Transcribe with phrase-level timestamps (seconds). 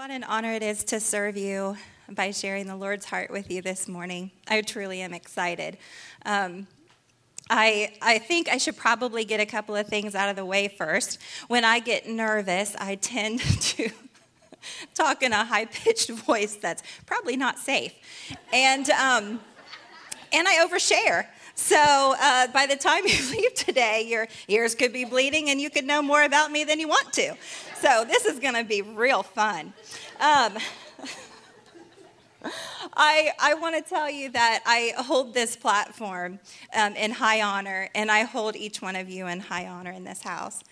[0.00, 1.76] What an honor it is to serve you
[2.08, 4.30] by sharing the Lord's heart with you this morning.
[4.48, 5.76] I truly am excited.
[6.24, 6.68] Um,
[7.50, 10.68] I, I think I should probably get a couple of things out of the way
[10.68, 11.18] first.
[11.48, 13.90] When I get nervous, I tend to
[14.94, 17.92] talk in a high pitched voice that's probably not safe.
[18.54, 19.38] And, um,
[20.32, 21.26] and I overshare.
[21.60, 25.70] So uh, by the time you leave today, your ears could be bleeding and you
[25.70, 27.34] could know more about me than you want to.
[27.76, 29.72] So this is going to be real fun.
[30.20, 30.54] Um,
[32.96, 36.40] I, I want to tell you that I hold this platform
[36.74, 40.04] um, in high honor, and I hold each one of you in high honor in
[40.04, 40.62] this house.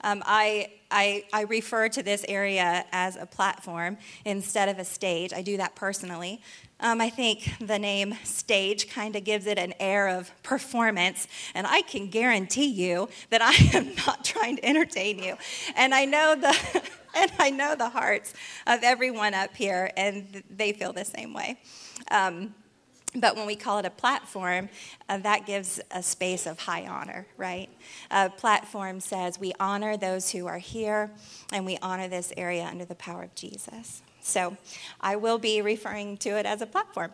[0.00, 5.32] Um, I, I, I refer to this area as a platform instead of a stage.
[5.34, 6.40] I do that personally.
[6.80, 11.66] Um, I think the name stage kind of gives it an air of performance, and
[11.66, 15.36] I can guarantee you that I am not trying to entertain you.
[15.76, 16.82] And I know the.
[17.16, 18.34] and I know the hearts
[18.66, 21.58] of everyone up here, and they feel the same way.
[22.10, 22.54] Um,
[23.14, 24.68] but when we call it a platform,
[25.08, 27.70] uh, that gives a space of high honor, right?
[28.10, 31.10] A platform says we honor those who are here
[31.52, 34.02] and we honor this area under the power of Jesus.
[34.28, 34.56] So
[35.00, 37.12] I will be referring to it as a platform.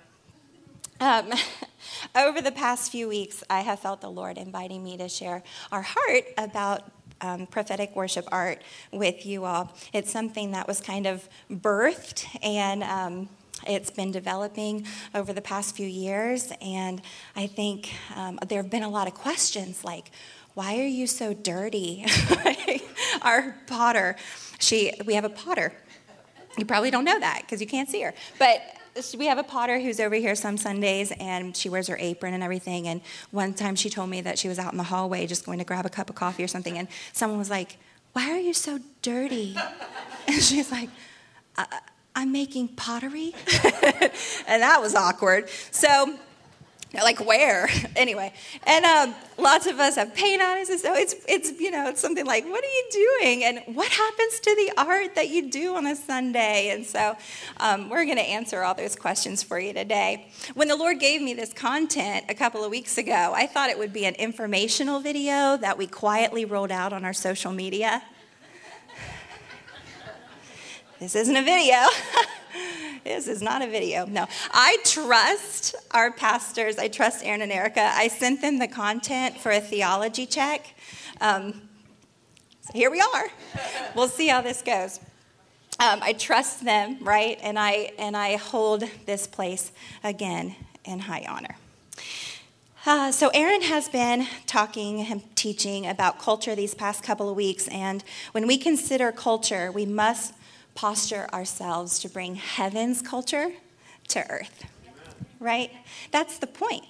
[1.00, 1.32] Um,
[2.16, 5.42] over the past few weeks, I have felt the Lord inviting me to share
[5.72, 9.72] our heart about um, prophetic worship art with you all.
[9.92, 13.28] It's something that was kind of birthed and um,
[13.66, 16.52] it's been developing over the past few years.
[16.60, 17.00] And
[17.34, 20.10] I think um, there have been a lot of questions like,
[20.54, 22.04] why are you so dirty?
[23.22, 24.16] Our potter,
[24.58, 25.72] she, we have a potter.
[26.56, 28.14] You probably don't know that because you can't see her.
[28.38, 28.60] But
[29.16, 32.42] we have a potter who's over here some Sundays and she wears her apron and
[32.42, 32.86] everything.
[32.86, 35.58] And one time she told me that she was out in the hallway just going
[35.58, 36.78] to grab a cup of coffee or something.
[36.78, 37.78] And someone was like,
[38.12, 39.56] Why are you so dirty?
[40.26, 40.88] And she's like,
[42.16, 43.34] I'm making pottery.
[44.46, 45.50] and that was awkward.
[45.70, 46.18] So
[47.02, 47.68] like where?
[47.96, 48.32] Anyway.
[48.66, 52.00] And um, lots of us have paint on us so it's it's you know it's
[52.00, 52.84] something like what are you
[53.20, 53.44] doing?
[53.44, 56.70] And what happens to the art that you do on a sunday?
[56.70, 57.16] And so
[57.58, 60.26] um, we're going to answer all those questions for you today.
[60.54, 63.78] When the lord gave me this content a couple of weeks ago i thought it
[63.78, 68.02] would be an informational video that we quietly rolled out on our social media.
[71.00, 71.76] This isn't a video
[73.04, 74.06] this is not a video.
[74.06, 74.26] No.
[74.50, 76.78] I trust our pastors.
[76.78, 77.90] I trust Aaron and Erica.
[77.92, 80.74] I sent them the content for a theology check.
[81.20, 81.68] Um,
[82.62, 83.28] so here we are.
[83.94, 85.00] We'll see how this goes.
[85.78, 87.38] Um, I trust them, right?
[87.42, 89.72] And I and I hold this place
[90.02, 90.54] again
[90.84, 91.56] in high honor.
[92.86, 97.66] Uh, so Aaron has been talking and teaching about culture these past couple of weeks,
[97.68, 100.32] and when we consider culture, we must
[100.74, 103.52] posture ourselves to bring heaven's culture
[104.08, 104.64] to earth.
[105.40, 105.70] Right?
[106.10, 106.84] That's the point.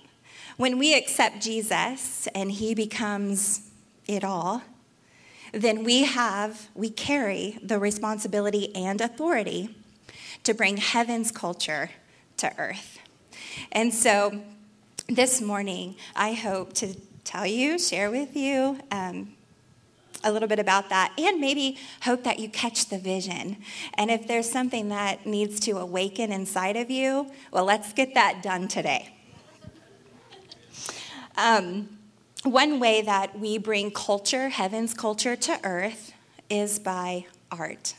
[0.56, 3.68] When we accept Jesus and he becomes
[4.06, 4.62] it all,
[5.52, 9.74] then we have, we carry the responsibility and authority
[10.42, 11.90] to bring heaven's culture
[12.36, 12.98] to earth.
[13.72, 14.42] And so
[15.08, 19.33] this morning, I hope to tell you, share with you, um,
[20.24, 23.58] a little bit about that and maybe hope that you catch the vision.
[23.94, 28.42] And if there's something that needs to awaken inside of you, well, let's get that
[28.42, 29.10] done today.
[31.36, 31.98] Um,
[32.44, 36.12] one way that we bring culture, heaven's culture, to earth
[36.50, 37.94] is by art,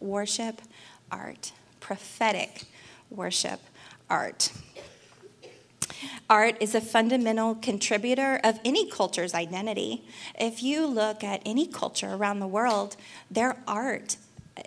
[0.00, 0.62] worship,
[1.10, 2.64] art, prophetic
[3.10, 3.60] worship,
[4.08, 4.52] art.
[6.28, 10.04] Art is a fundamental contributor of any culture's identity.
[10.38, 12.96] If you look at any culture around the world,
[13.30, 14.16] their art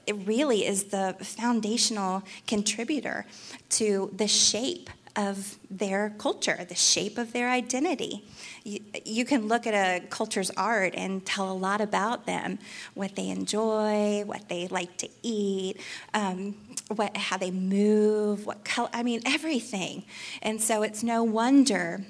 [0.08, 3.26] it really is the foundational contributor
[3.70, 8.24] to the shape of their culture, the shape of their identity.
[8.64, 12.60] You, you, can look at a culture's art and tell a lot about them
[12.94, 15.78] what they enjoy, what they like to eat,
[16.14, 16.56] um,
[16.88, 20.04] what, how they move, what color, I mean, everything.
[20.42, 22.06] And so it's no wonder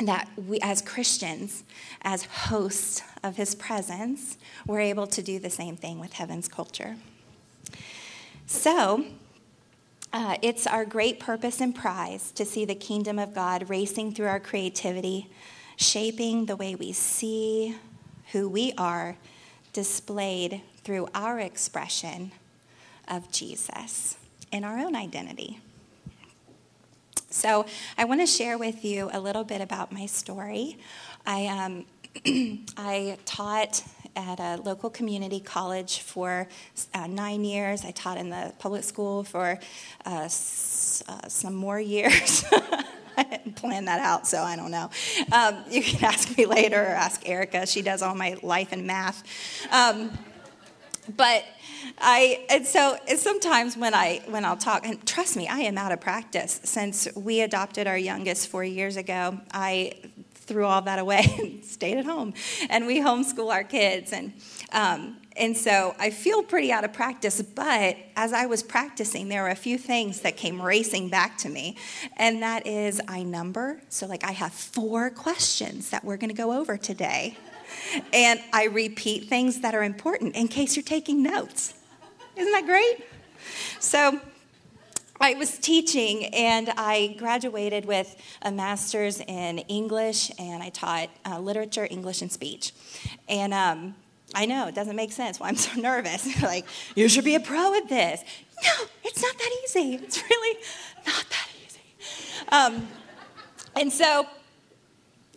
[0.00, 1.62] that we, as Christians,
[2.02, 6.96] as hosts of His presence, we're able to do the same thing with heaven's culture.
[8.46, 9.04] So,
[10.14, 14.28] uh, it's our great purpose and prize to see the kingdom of God racing through
[14.28, 15.28] our creativity,
[15.76, 17.76] shaping the way we see
[18.30, 19.16] who we are,
[19.72, 22.30] displayed through our expression
[23.08, 24.16] of Jesus
[24.52, 25.58] in our own identity.
[27.28, 27.66] So,
[27.98, 30.78] I want to share with you a little bit about my story.
[31.26, 31.86] I, um,
[32.76, 33.82] I taught
[34.16, 36.48] at a local community college for
[36.94, 37.84] uh, nine years.
[37.84, 39.58] I taught in the public school for
[40.06, 42.44] uh, s- uh, some more years.
[43.16, 44.90] I didn't plan that out, so I don't know.
[45.32, 47.66] Um, you can ask me later or ask Erica.
[47.66, 49.22] She does all my life and math.
[49.70, 50.10] Um,
[51.16, 51.44] but
[51.98, 55.92] I and so sometimes when I when I'll talk and trust me, I am out
[55.92, 59.38] of practice since we adopted our youngest four years ago.
[59.52, 59.92] I
[60.44, 62.34] threw all that away and stayed at home,
[62.70, 64.32] and we homeschool our kids and.
[64.72, 69.42] Um, and so I feel pretty out of practice, but as I was practicing, there
[69.42, 71.76] were a few things that came racing back to me.
[72.16, 73.80] And that is, I number.
[73.88, 77.36] So, like, I have four questions that we're going to go over today
[78.12, 81.74] and I repeat things that are important in case you're taking notes.
[82.36, 83.06] Isn't that great?
[83.80, 84.20] So,
[85.20, 91.38] I was teaching and I graduated with a master's in English and I taught uh,
[91.38, 92.72] literature, English, and speech.
[93.28, 93.94] And um,
[94.34, 96.42] I know it doesn't make sense why I'm so nervous.
[96.42, 98.22] like, you should be a pro at this.
[98.62, 99.94] No, it's not that easy.
[99.94, 100.58] It's really
[101.06, 101.80] not that easy.
[102.48, 102.88] Um,
[103.76, 104.26] and so,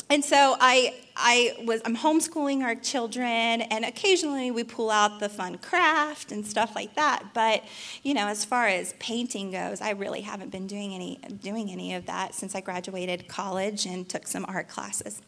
[0.10, 3.28] and so I, I was I'm homeschooling our children,
[3.62, 7.34] and occasionally we pull out the fun craft and stuff like that.
[7.34, 7.64] But
[8.04, 11.96] you know, as far as painting goes, I really haven't been doing any doing any
[11.96, 15.22] of that since I graduated college and took some art classes.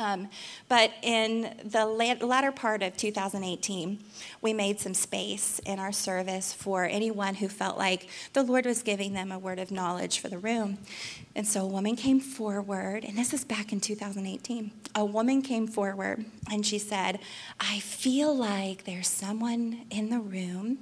[0.00, 0.28] Um,
[0.68, 3.98] but in the latter part of 2018,
[4.40, 8.82] we made some space in our service for anyone who felt like the Lord was
[8.82, 10.78] giving them a word of knowledge for the room.
[11.36, 14.70] And so a woman came forward, and this is back in 2018.
[14.94, 17.20] A woman came forward and she said,
[17.60, 20.78] I feel like there's someone in the room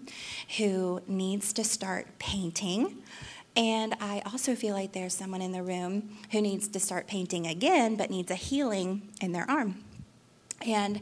[0.58, 3.02] who needs to start painting
[3.58, 7.44] and I also feel like there's someone in the room who needs to start painting
[7.48, 9.82] again, but needs a healing in their arm.
[10.64, 11.00] And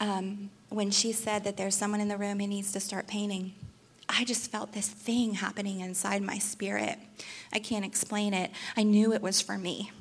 [0.00, 3.52] um, when she said that there's someone in the room who needs to start painting,
[4.08, 6.98] I just felt this thing happening inside my spirit.
[7.52, 8.50] I can't explain it.
[8.78, 9.92] I knew it was for me.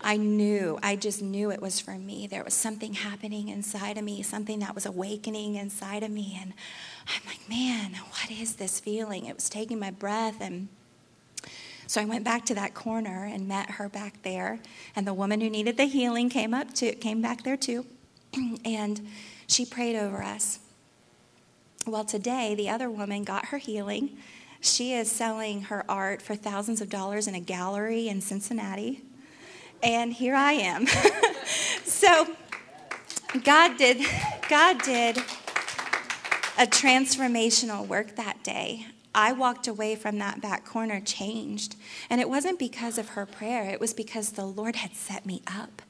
[0.00, 2.26] I knew, I just knew it was for me.
[2.26, 6.38] There was something happening inside of me, something that was awakening inside of me.
[6.40, 6.54] And
[7.08, 9.26] I'm like, man, what is this feeling?
[9.26, 10.68] It was taking my breath and
[11.86, 14.58] so I went back to that corner and met her back there.
[14.94, 17.86] And the woman who needed the healing came up to came back there too.
[18.64, 19.06] and
[19.46, 20.58] she prayed over us.
[21.86, 24.16] Well, today the other woman got her healing.
[24.60, 29.02] She is selling her art for thousands of dollars in a gallery in Cincinnati.
[29.82, 30.86] And here I am.
[31.84, 32.26] so
[33.44, 34.04] God did
[34.48, 35.18] God did
[36.58, 38.86] a transformational work that day.
[39.16, 41.74] I walked away from that back corner changed.
[42.10, 45.42] And it wasn't because of her prayer, it was because the Lord had set me
[45.46, 45.82] up.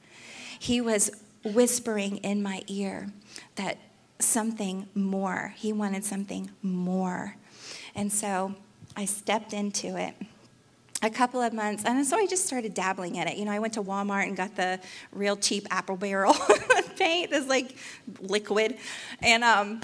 [0.57, 1.11] He was
[1.43, 3.09] whispering in my ear
[3.55, 3.77] that
[4.19, 7.35] something more, He wanted something more.
[7.93, 8.55] And so
[8.95, 10.15] I stepped into it
[11.03, 13.37] a couple of months, and so I just started dabbling in it.
[13.37, 14.79] You know, I went to Walmart and got the
[15.11, 16.35] real cheap apple barrel
[16.97, 17.75] paint, this like
[18.19, 18.77] liquid,
[19.21, 19.81] and um,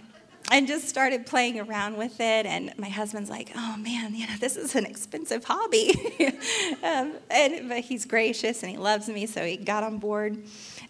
[0.51, 2.45] and just started playing around with it.
[2.45, 5.93] And my husband's like, "Oh man, you know, this is an expensive hobby,"
[6.83, 10.43] um, and but he's gracious and he loves me, so he got on board.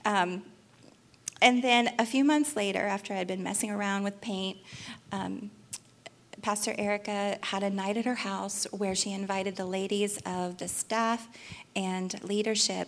[0.05, 0.43] Um,
[1.41, 4.57] and then a few months later, after I had been messing around with paint,
[5.11, 5.51] um,
[6.41, 10.67] Pastor Erica had a night at her house where she invited the ladies of the
[10.67, 11.27] staff
[11.75, 12.87] and leadership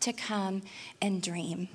[0.00, 0.62] to come
[1.00, 1.68] and dream.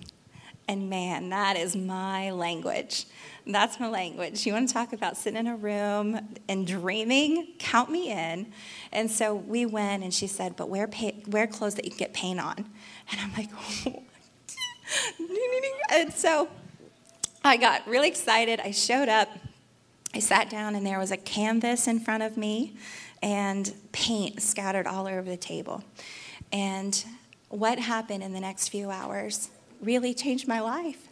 [0.71, 3.05] And man, that is my language.
[3.45, 4.45] That's my language.
[4.45, 7.55] You want to talk about sitting in a room and dreaming?
[7.59, 8.53] Count me in.
[8.93, 11.97] And so we went, and she said, "But wear pay- wear clothes that you can
[11.97, 12.69] get paint on."
[13.11, 13.49] And I'm like,
[13.85, 14.03] oh.
[15.89, 16.47] and so
[17.43, 18.61] I got really excited.
[18.61, 19.27] I showed up.
[20.13, 22.77] I sat down, and there was a canvas in front of me,
[23.21, 25.83] and paint scattered all over the table.
[26.53, 27.03] And
[27.49, 29.49] what happened in the next few hours
[29.81, 31.07] really changed my life.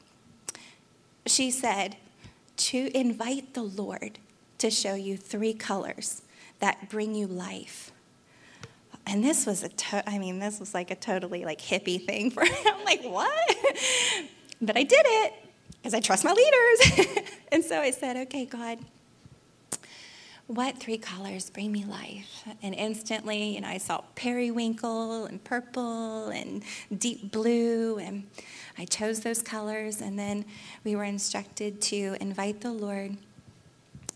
[1.26, 1.98] She said,
[2.60, 4.20] to invite the Lord
[4.58, 6.22] to show you three colors
[6.60, 7.92] that bring you life.
[9.08, 12.30] And this was a, to- I mean, this was like a totally like hippie thing
[12.30, 13.58] for, I'm like, what?
[14.62, 15.34] but I did it
[15.78, 17.20] because I trust my leaders.
[17.52, 18.80] and so I said, okay, God,
[20.50, 22.44] what three colors bring me life?
[22.64, 26.64] And instantly, you know, I saw periwinkle and purple and
[26.98, 28.24] deep blue, and
[28.76, 30.02] I chose those colors.
[30.02, 30.46] And then
[30.84, 33.16] we were instructed to invite the Lord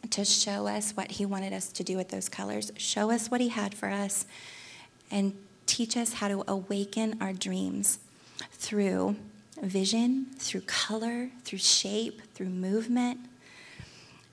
[0.09, 3.39] to show us what He wanted us to do with those colors, show us what
[3.39, 4.25] He had for us,
[5.11, 5.37] and
[5.67, 7.99] teach us how to awaken our dreams
[8.53, 9.17] through
[9.61, 13.19] vision, through color, through shape, through movement.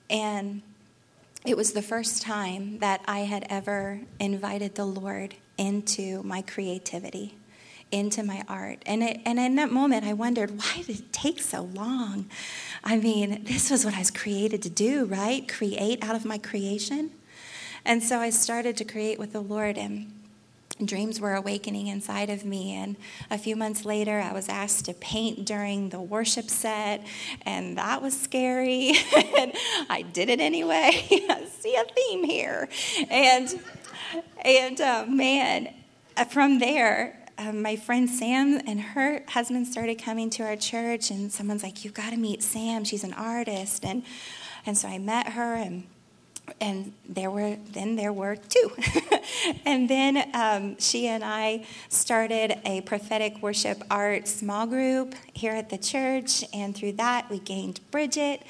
[0.09, 0.63] And
[1.45, 7.35] it was the first time that I had ever invited the Lord into my creativity,
[7.91, 8.83] into my art.
[8.85, 12.29] And, it, and in that moment, I wondered, why did it take so long?
[12.83, 15.47] I mean, this was what I was created to do, right?
[15.47, 17.11] Create out of my creation.
[17.85, 20.11] And so I started to create with the Lord, and
[20.87, 22.73] dreams were awakening inside of me.
[22.73, 22.95] And
[23.29, 27.05] a few months later, I was asked to paint during the worship set,
[27.43, 28.93] and that was scary.
[29.37, 29.53] and
[29.89, 31.07] I did it anyway.
[31.11, 32.69] I see a theme here.
[33.09, 33.59] And,
[34.43, 35.73] and uh, man,
[36.17, 41.09] uh, from there, uh, my friend Sam and her husband started coming to our church,
[41.09, 42.83] and someone's like, "You've got to meet Sam.
[42.83, 44.03] She's an artist." And
[44.65, 45.87] and so I met her, and
[46.59, 48.71] and there were then there were two.
[49.65, 55.69] And then um, she and i started a prophetic worship art small group here at
[55.69, 58.43] the church and through that we gained bridget.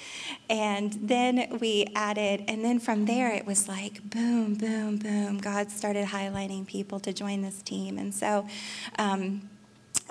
[0.50, 5.72] And then we added and then from there it was like boom boom boom god
[5.72, 7.98] started highlighting people to join this team.
[7.98, 8.48] And so
[8.98, 9.50] um,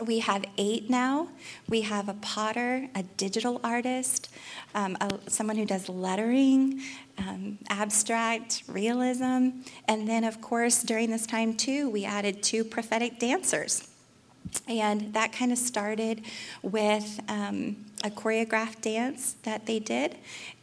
[0.07, 1.29] we have eight now.
[1.69, 4.31] We have a potter, a digital artist,
[4.75, 6.81] um, a, someone who does lettering,
[7.19, 9.51] um, abstract, realism.
[9.87, 13.89] And then, of course, during this time, too, we added two prophetic dancers.
[14.67, 16.23] And that kind of started
[16.63, 20.17] with um, a choreographed dance that they did.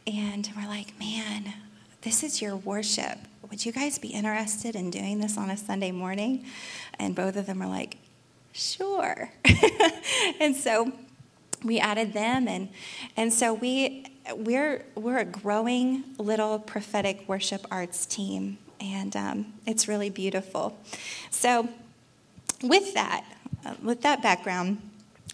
[0.06, 1.54] And we're like, man,
[2.02, 3.18] this is your worship.
[3.50, 6.44] Would you guys be interested in doing this on a Sunday morning?
[6.98, 7.96] And both of them are like,
[8.58, 9.30] sure.
[10.40, 10.92] and so
[11.64, 12.68] we added them and
[13.16, 19.88] and so we we're we're a growing little prophetic worship arts team and um, it's
[19.88, 20.78] really beautiful.
[21.30, 21.68] So
[22.62, 23.24] with that
[23.64, 24.82] uh, with that background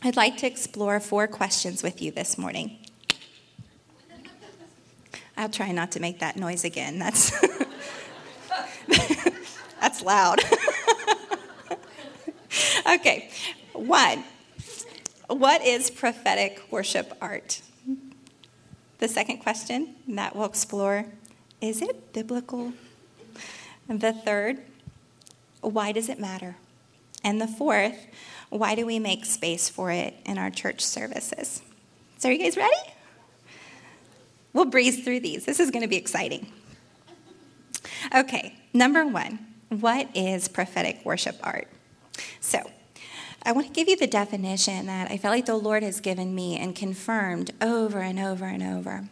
[0.03, 2.79] i'd like to explore four questions with you this morning.
[5.37, 6.99] I'll try not to make that noise again.
[6.99, 7.31] That's
[9.81, 10.41] that's loud
[12.95, 13.31] okay,
[13.73, 14.25] one,
[15.29, 17.63] what is prophetic worship art?
[18.99, 21.07] The second question that we'll explore
[21.61, 22.73] is it biblical?
[23.89, 24.61] The third,
[25.61, 26.57] why does it matter?
[27.23, 28.07] And the fourth,
[28.51, 31.63] why do we make space for it in our church services?
[32.19, 32.77] So, are you guys ready?
[34.53, 35.45] We'll breeze through these.
[35.45, 36.47] This is going to be exciting.
[38.15, 41.69] Okay, number one, what is prophetic worship art?
[42.41, 42.71] So,
[43.43, 46.35] I want to give you the definition that I felt like the Lord has given
[46.35, 49.05] me and confirmed over and over and over.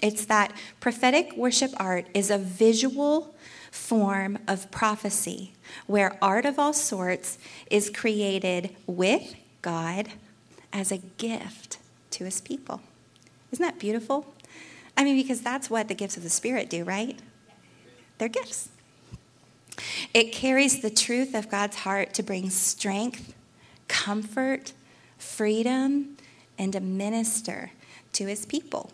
[0.00, 3.34] It's that prophetic worship art is a visual
[3.70, 5.52] form of prophecy
[5.86, 7.38] where art of all sorts
[7.70, 10.10] is created with God
[10.72, 11.78] as a gift
[12.10, 12.80] to his people.
[13.52, 14.32] Isn't that beautiful?
[14.96, 17.18] I mean, because that's what the gifts of the Spirit do, right?
[18.18, 18.68] They're gifts.
[20.12, 23.34] It carries the truth of God's heart to bring strength,
[23.88, 24.72] comfort,
[25.18, 26.16] freedom,
[26.58, 27.72] and to minister
[28.12, 28.90] to his people.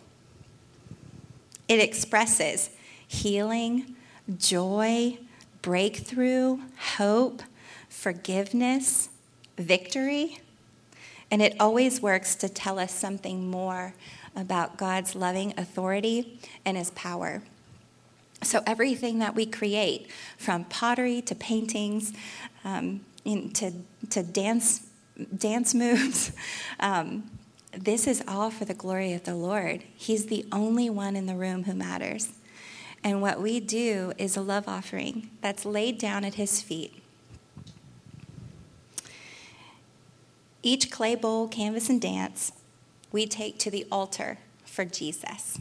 [1.67, 2.69] It expresses
[3.07, 3.95] healing,
[4.37, 5.17] joy,
[5.61, 6.59] breakthrough,
[6.97, 7.41] hope,
[7.89, 9.09] forgiveness,
[9.57, 10.39] victory.
[11.29, 13.93] And it always works to tell us something more
[14.35, 17.41] about God's loving authority and his power.
[18.43, 22.13] So, everything that we create, from pottery to paintings
[22.63, 23.71] um, in, to,
[24.11, 24.87] to dance,
[25.35, 26.31] dance moves,
[26.79, 27.31] um,
[27.71, 29.83] this is all for the glory of the Lord.
[29.95, 32.29] He's the only one in the room who matters.
[33.03, 36.93] And what we do is a love offering that's laid down at his feet.
[40.63, 42.51] Each clay bowl, canvas, and dance
[43.11, 45.59] we take to the altar for Jesus.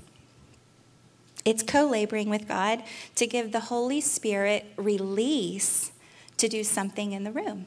[1.46, 2.82] It's co laboring with God
[3.14, 5.92] to give the Holy Spirit release
[6.38, 7.66] to do something in the room.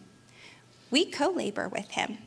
[0.92, 2.18] We co labor with Him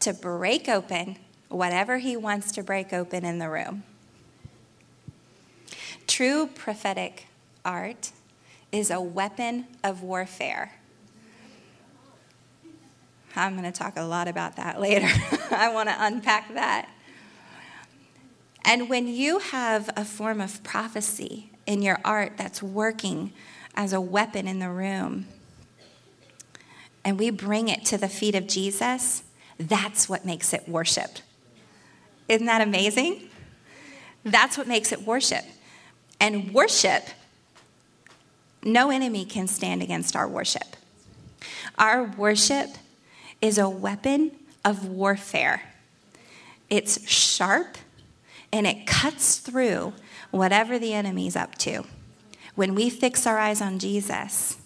[0.00, 1.16] to break open
[1.48, 3.82] whatever He wants to break open in the room.
[6.06, 7.28] True prophetic
[7.64, 8.12] art
[8.70, 10.74] is a weapon of warfare.
[13.34, 15.08] I'm going to talk a lot about that later.
[15.50, 16.90] I want to unpack that.
[18.68, 23.32] And when you have a form of prophecy in your art that's working
[23.74, 25.26] as a weapon in the room,
[27.02, 29.22] and we bring it to the feet of Jesus,
[29.58, 31.18] that's what makes it worship.
[32.28, 33.30] Isn't that amazing?
[34.22, 35.46] That's what makes it worship.
[36.20, 37.04] And worship,
[38.62, 40.76] no enemy can stand against our worship.
[41.78, 42.68] Our worship
[43.40, 44.32] is a weapon
[44.62, 45.62] of warfare
[46.70, 47.78] it's sharp
[48.52, 49.92] and it cuts through
[50.30, 51.84] whatever the enemy's up to.
[52.54, 54.58] When we fix our eyes on Jesus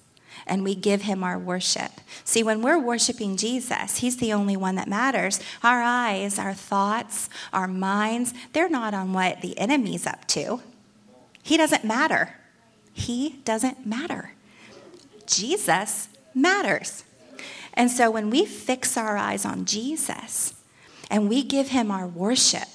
[0.47, 1.93] and we give him our worship.
[2.25, 5.41] See, when we're worshiping Jesus, he's the only one that matters.
[5.63, 10.61] Our eyes, our thoughts, our minds, they're not on what the enemy's up to.
[11.43, 12.37] He doesn't matter.
[12.93, 14.33] He doesn't matter.
[15.27, 17.05] Jesus matters.
[17.75, 20.55] And so when we fix our eyes on Jesus
[21.11, 22.69] and we give him our worship,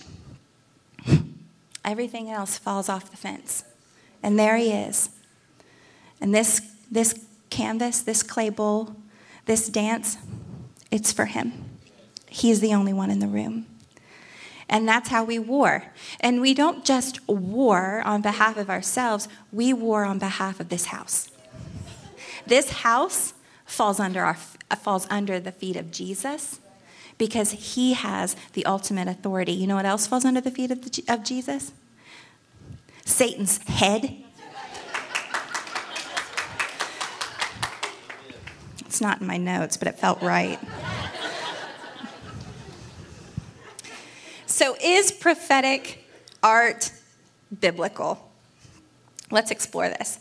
[1.88, 3.64] everything else falls off the fence.
[4.22, 5.10] And there he is.
[6.20, 8.96] And this, this canvas, this clay bowl,
[9.46, 10.18] this dance,
[10.92, 11.54] it's for him.
[12.28, 13.66] He's the only one in the room.
[14.70, 15.86] And that's how we war.
[16.20, 20.88] And we don't just war on behalf of ourselves, we war on behalf of this
[20.88, 21.32] house.
[22.46, 23.34] This house
[23.66, 26.60] falls under, our, falls under the feet of Jesus
[27.18, 29.54] because he has the ultimate authority.
[29.54, 31.72] You know what else falls under the feet of, the, of Jesus?
[33.06, 34.24] Satan's head.
[38.86, 40.60] It's not in my notes, but it felt right.
[44.46, 46.04] So, is prophetic
[46.42, 46.92] art
[47.60, 48.32] biblical?
[49.30, 50.20] Let's explore this.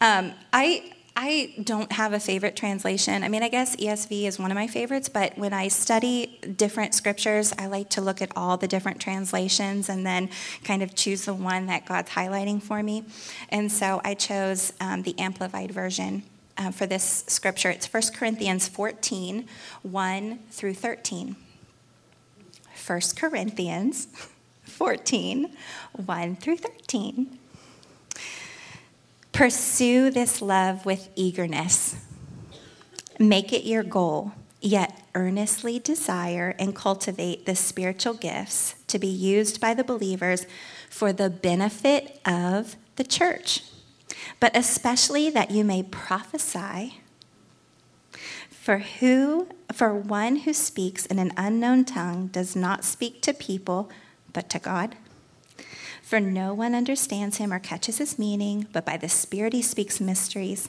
[0.00, 3.22] Um, I, I don't have a favorite translation.
[3.22, 6.92] I mean, I guess ESV is one of my favorites, but when I study different
[6.92, 10.28] scriptures, I like to look at all the different translations and then
[10.64, 13.04] kind of choose the one that God's highlighting for me.
[13.50, 16.24] And so I chose um, the Amplified Version.
[16.56, 19.46] Uh, for this scripture, it's 1 Corinthians 14
[19.82, 21.36] 1 through 13.
[22.86, 24.08] 1 Corinthians
[24.64, 25.56] 14
[26.04, 27.38] 1 through 13.
[29.34, 31.96] Pursue this love with eagerness.
[33.18, 39.60] Make it your goal, yet earnestly desire and cultivate the spiritual gifts to be used
[39.60, 40.46] by the believers
[40.88, 43.64] for the benefit of the church,
[44.38, 47.00] but especially that you may prophesy
[48.50, 53.90] for who for one who speaks in an unknown tongue does not speak to people
[54.32, 54.94] but to God.
[56.14, 60.00] For no one understands him or catches his meaning, but by the Spirit he speaks
[60.00, 60.68] mysteries,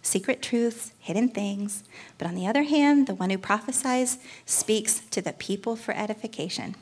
[0.00, 1.84] secret truths, hidden things.
[2.16, 6.76] But on the other hand, the one who prophesies speaks to the people for edification,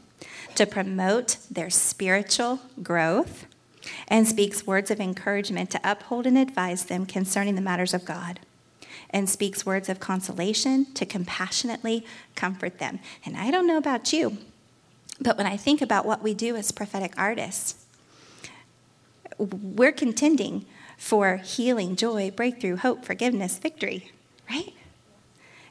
[0.55, 3.47] to promote their spiritual growth,
[4.07, 8.39] and speaks words of encouragement to uphold and advise them concerning the matters of God
[9.11, 13.01] and speaks words of consolation to compassionately comfort them.
[13.27, 14.39] And I don't know about you,
[15.21, 17.81] but when I think about what we do as prophetic artists,
[19.39, 20.67] we're contending
[20.97, 24.13] for healing, joy, breakthrough, hope, forgiveness, victory,
[24.51, 24.73] right?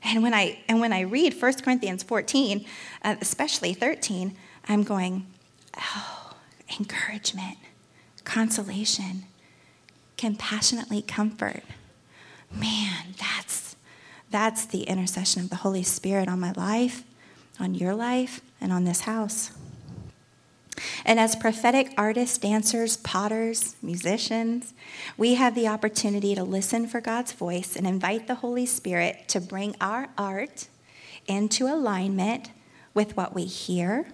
[0.03, 2.65] And when I and when I read 1 Corinthians 14,
[3.03, 4.35] uh, especially 13,
[4.67, 5.25] I'm going,
[5.77, 6.33] oh,
[6.77, 7.57] encouragement,
[8.23, 9.23] consolation,
[10.17, 11.63] compassionately comfort
[12.55, 13.75] man, that's
[14.29, 17.03] that's the intercession of the Holy Spirit on my life,
[17.59, 19.51] on your life, and on this house.
[21.05, 24.73] And as prophetic artists, dancers, potters, musicians,
[25.17, 29.41] we have the opportunity to listen for God's voice and invite the Holy Spirit to
[29.41, 30.67] bring our art
[31.27, 32.51] into alignment
[32.93, 34.07] with what we hear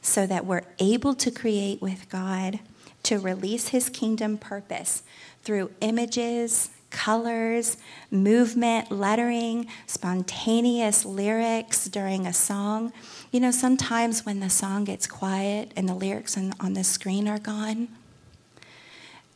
[0.00, 2.60] so that we're able to create with God
[3.04, 5.02] to release His kingdom purpose
[5.42, 7.76] through images, colors,
[8.10, 12.92] movement, lettering, spontaneous lyrics during a song.
[13.34, 17.40] You know, sometimes when the song gets quiet and the lyrics on the screen are
[17.40, 17.88] gone,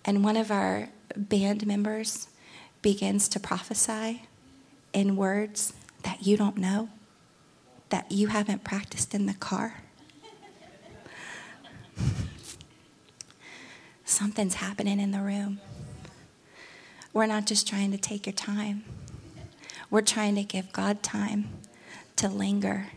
[0.04, 2.28] and one of our band members
[2.80, 4.22] begins to prophesy
[4.92, 5.72] in words
[6.04, 6.90] that you don't know,
[7.88, 9.80] that you haven't practiced in the car.
[14.04, 15.58] Something's happening in the room.
[17.12, 18.84] We're not just trying to take your time,
[19.90, 21.48] we're trying to give God time
[22.14, 22.90] to linger.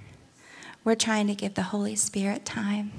[0.83, 2.91] We're trying to give the Holy Spirit time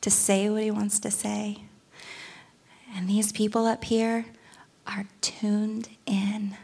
[0.00, 1.64] to say what He wants to say.
[2.94, 4.26] And these people up here
[4.86, 6.56] are tuned in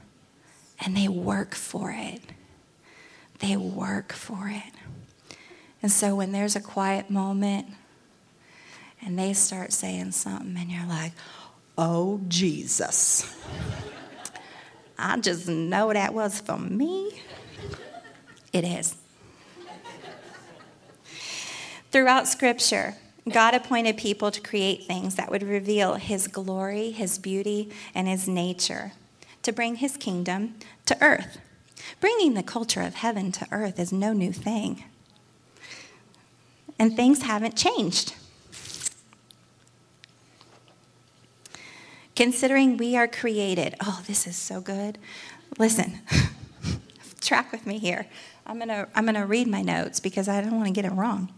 [0.81, 2.21] and they work for it.
[3.39, 4.73] They work for it.
[5.83, 7.69] And so when there's a quiet moment
[9.01, 11.13] and they start saying something, and you're like,
[11.79, 13.37] oh, Jesus.
[14.99, 17.23] I just know that was for me.
[18.53, 18.97] It is.
[21.91, 22.97] Throughout Scripture,
[23.33, 28.29] God appointed people to create things that would reveal His glory, His beauty, and His
[28.29, 28.93] nature,
[29.43, 30.55] to bring His kingdom
[30.87, 31.39] to earth.
[32.01, 34.85] Bringing the culture of heaven to earth is no new thing.
[36.79, 38.15] and things haven't changed.
[42.15, 44.99] Considering we are created, oh, this is so good.
[45.59, 46.01] Listen,
[47.21, 48.07] track with me here.
[48.47, 50.85] I'm going to I'm going to read my notes because I don't want to get
[50.85, 51.33] it wrong.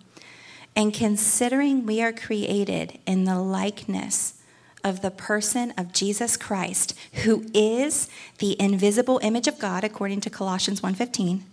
[0.78, 4.34] And considering we are created in the likeness
[4.84, 10.30] of the person of Jesus Christ, who is the invisible image of God according to
[10.30, 11.44] Colossians 1:15,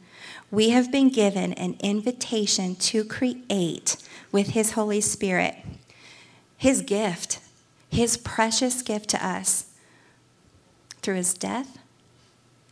[0.52, 3.98] we have been given an invitation to create
[4.32, 5.56] with his Holy Spirit.
[6.56, 7.40] His gift,
[7.90, 9.66] his precious gift to us
[11.02, 11.80] through his death,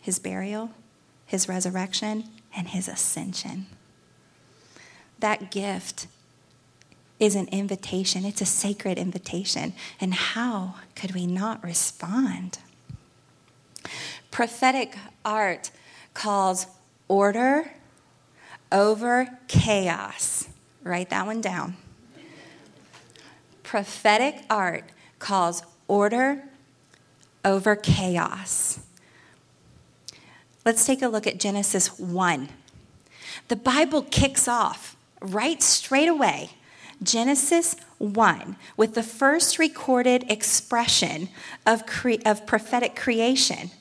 [0.01, 0.69] his burial,
[1.25, 3.65] his resurrection, and his ascension.
[5.17, 6.05] That gift
[7.19, 9.73] is an invitation, it's a sacred invitation.
[9.99, 12.59] And how could we not respond?
[14.31, 15.71] Prophetic art
[16.13, 16.67] calls
[17.07, 17.71] order
[18.71, 20.47] over chaos.
[20.83, 21.77] Write that one down.
[23.61, 24.85] Prophetic art
[25.19, 26.43] calls order
[27.45, 28.79] over chaos.
[30.65, 32.49] Let's take a look at Genesis 1.
[33.47, 36.51] The Bible kicks off right straight away.
[37.03, 41.29] Genesis 1 with the first recorded expression
[41.65, 43.71] of, cre- of prophetic creation.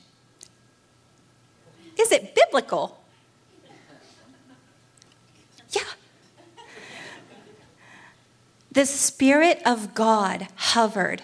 [1.99, 3.03] Is it biblical?
[5.71, 5.81] Yeah.
[8.71, 11.23] The Spirit of God hovered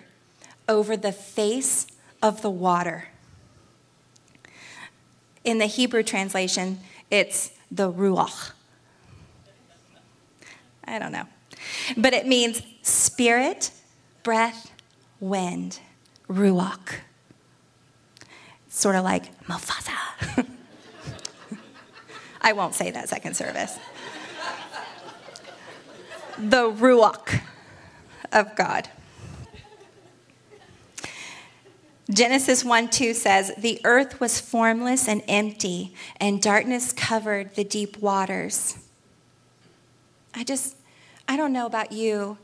[0.67, 1.87] over the face
[2.21, 3.07] of the water.
[5.43, 8.51] In the Hebrew translation, it's the Ruach.
[10.83, 11.25] I don't know.
[11.97, 13.71] But it means spirit,
[14.23, 14.71] breath,
[15.19, 15.79] wind,
[16.29, 16.95] Ruach.
[18.67, 20.45] sort of like Mufasa.
[22.41, 23.77] I won't say that second service.
[26.37, 27.41] the Ruach
[28.31, 28.89] of God.
[32.09, 37.97] Genesis 1 2 says, The earth was formless and empty, and darkness covered the deep
[37.97, 38.77] waters.
[40.33, 40.75] I just,
[41.29, 42.37] I don't know about you,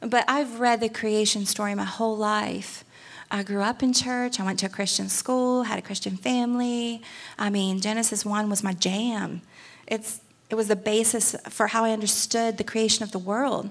[0.00, 2.84] but I've read the creation story my whole life.
[3.30, 4.38] I grew up in church.
[4.38, 7.00] I went to a Christian school, had a Christian family.
[7.38, 9.40] I mean, Genesis 1 was my jam.
[9.86, 13.70] It's, it was the basis for how I understood the creation of the world.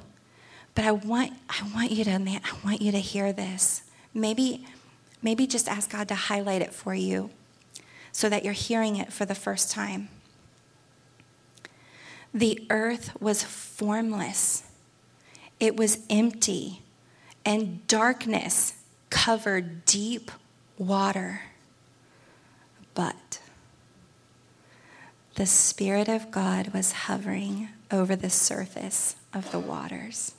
[0.73, 3.83] But I want, I want you to, man, I want you to hear this.
[4.13, 4.65] Maybe
[5.21, 7.29] maybe just ask God to highlight it for you
[8.11, 10.09] so that you're hearing it for the first time.
[12.33, 14.63] The earth was formless,
[15.59, 16.81] it was empty,
[17.45, 18.73] and darkness
[19.09, 20.31] covered deep
[20.77, 21.41] water.
[22.93, 23.39] But
[25.35, 30.33] the Spirit of God was hovering over the surface of the waters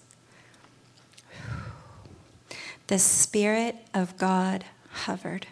[2.92, 5.46] the Spirit of God hovered.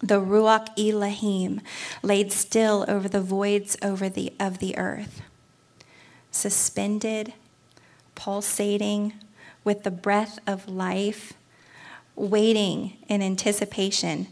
[0.00, 1.60] The Ruach Elohim
[2.02, 5.22] laid still over the voids over the, of the earth,
[6.30, 7.32] suspended,
[8.14, 9.14] pulsating
[9.64, 11.32] with the breath of life,
[12.14, 14.28] waiting in anticipation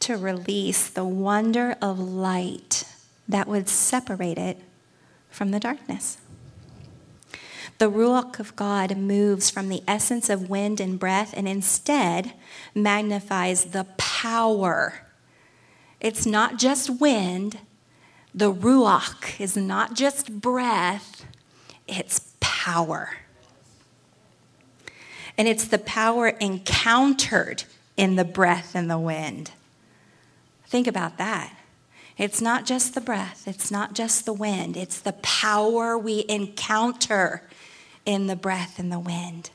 [0.00, 2.84] to release the wonder of light
[3.26, 4.60] that would separate it
[5.30, 6.18] from the darkness.
[7.78, 12.32] The Ruach of God moves from the essence of wind and breath and instead
[12.74, 15.05] magnifies the power.
[16.00, 17.58] It's not just wind,
[18.34, 21.24] the Ruach is not just breath,
[21.88, 23.16] it's power.
[25.38, 27.64] And it's the power encountered
[27.96, 29.52] in the breath and the wind.
[30.66, 31.56] Think about that.
[32.18, 37.42] It's not just the breath, it's not just the wind, it's the power we encounter
[38.06, 39.50] in the breath and the wind.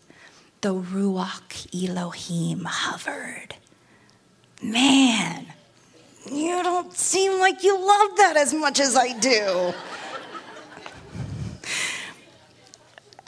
[0.61, 3.55] The Ruach Elohim hovered.
[4.61, 5.47] Man,
[6.29, 9.73] you don't seem like you love that as much as I do.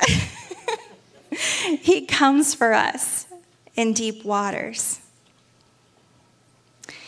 [1.79, 3.27] he comes for us
[3.75, 4.99] in deep waters.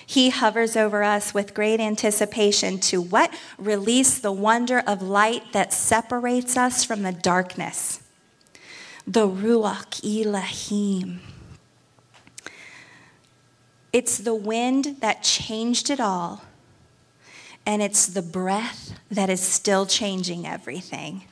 [0.08, 3.34] He hovers over us with great anticipation to what?
[3.58, 8.02] Release the wonder of light that separates us from the darkness
[9.08, 11.22] the Ruach Elohim.
[13.96, 16.44] It's the wind that changed it all,
[17.66, 21.24] and it's the breath that is still changing everything.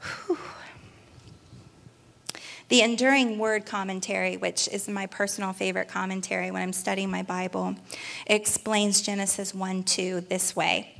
[0.00, 0.38] Whew.
[2.68, 7.74] The Enduring Word Commentary, which is my personal favorite commentary when I'm studying my Bible,
[8.28, 10.97] explains Genesis 1 2 this way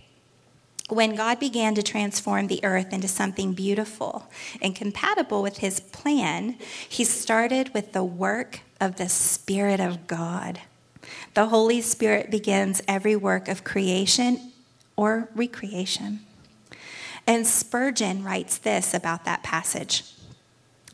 [0.89, 4.27] When God began to transform the earth into something beautiful
[4.63, 6.57] and compatible with his plan,
[6.89, 10.61] he started with the work of the Spirit of God.
[11.35, 14.53] The Holy Spirit begins every work of creation
[14.97, 16.21] or recreation.
[17.27, 20.05] And Spurgeon writes this about that passage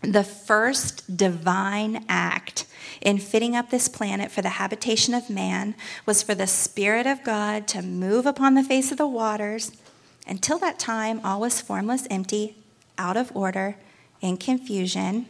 [0.03, 2.67] The first divine act
[3.01, 7.23] in fitting up this planet for the habitation of man was for the Spirit of
[7.23, 9.71] God to move upon the face of the waters.
[10.27, 12.57] Until that time, all was formless, empty,
[12.97, 13.77] out of order,
[14.21, 15.27] in confusion.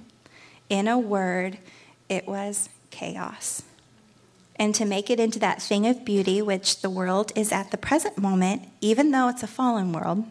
[0.68, 1.58] In a word,
[2.08, 3.62] it was chaos.
[4.56, 7.76] And to make it into that thing of beauty which the world is at the
[7.76, 10.24] present moment, even though it's a fallen world,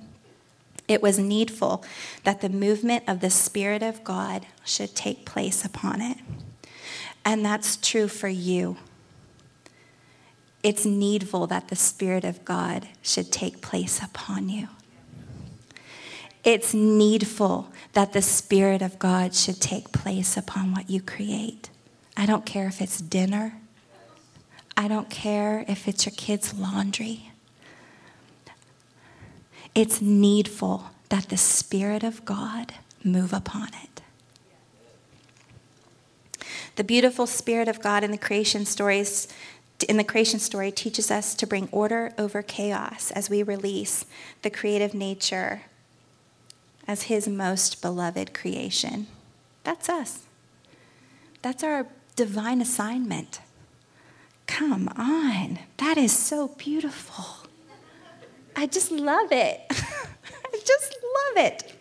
[0.87, 1.83] it was needful
[2.23, 6.17] that the movement of the Spirit of God should take place upon it.
[7.25, 8.77] And that's true for you.
[10.63, 14.69] It's needful that the Spirit of God should take place upon you.
[16.43, 21.69] It's needful that the Spirit of God should take place upon what you create.
[22.15, 23.59] I don't care if it's dinner,
[24.75, 27.31] I don't care if it's your kids' laundry.
[29.75, 32.73] It's needful that the Spirit of God
[33.03, 34.01] move upon it.
[36.75, 39.27] The beautiful Spirit of God in the creation stories
[39.83, 44.05] in the creation story teaches us to bring order over chaos as we release
[44.41, 45.63] the creative nature
[46.87, 49.07] as his most beloved creation.
[49.63, 50.23] That's us.
[51.41, 53.39] That's our divine assignment.
[54.47, 55.59] Come on.
[55.77, 57.47] That is so beautiful.
[58.55, 59.61] I just love it.
[59.69, 60.95] I just
[61.35, 61.73] love it.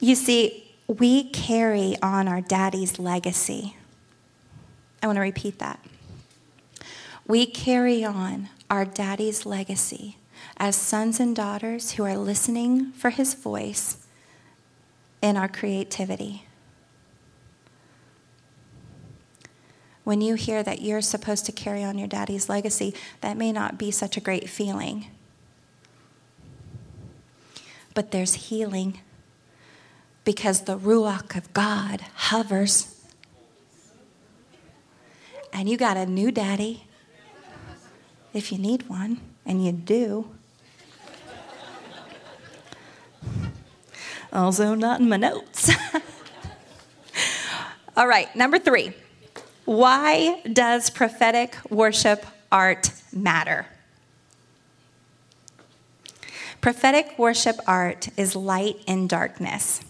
[0.00, 3.76] You see, we carry on our daddy's legacy.
[5.02, 5.80] I want to repeat that.
[7.26, 10.18] We carry on our daddy's legacy
[10.56, 14.06] as sons and daughters who are listening for his voice
[15.20, 16.44] in our creativity.
[20.04, 23.76] When you hear that you're supposed to carry on your daddy's legacy, that may not
[23.76, 25.06] be such a great feeling.
[27.92, 29.00] But there's healing
[30.24, 32.94] because the Ruach of God hovers.
[35.52, 36.85] And you got a new daddy,
[38.36, 40.28] if you need one, and you do.
[44.30, 45.70] Also, not in my notes.
[47.96, 48.92] All right, number three.
[49.64, 53.66] Why does prophetic worship art matter?
[56.60, 59.80] Prophetic worship art is light in darkness.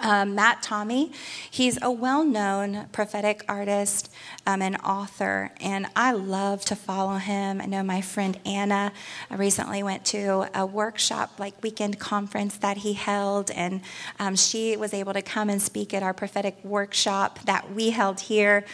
[0.00, 1.12] Um, Matt Tommey.
[1.50, 4.12] he's a well known prophetic artist
[4.46, 7.60] um, and author, and I love to follow him.
[7.60, 8.92] I know my friend Anna
[9.30, 13.80] recently went to a workshop, like weekend conference that he held, and
[14.18, 18.20] um, she was able to come and speak at our prophetic workshop that we held
[18.20, 18.64] here.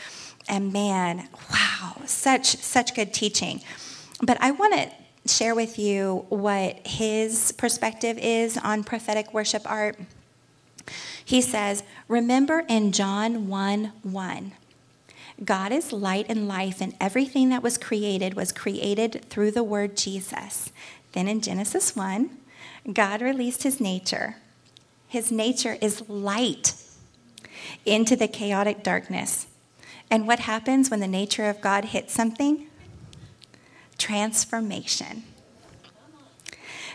[0.49, 3.63] And man, wow, such such good teaching.
[4.21, 4.91] But I want to
[5.33, 9.97] share with you what his perspective is on prophetic worship art.
[11.25, 14.53] He says, Remember in John 1 1,
[15.45, 19.97] God is light and life, and everything that was created was created through the word
[19.97, 20.71] Jesus.
[21.13, 22.31] Then in Genesis 1,
[22.93, 24.37] God released his nature.
[25.09, 26.75] His nature is light
[27.85, 29.47] into the chaotic darkness.
[30.11, 32.67] And what happens when the nature of God hits something?
[33.99, 35.25] Transformation.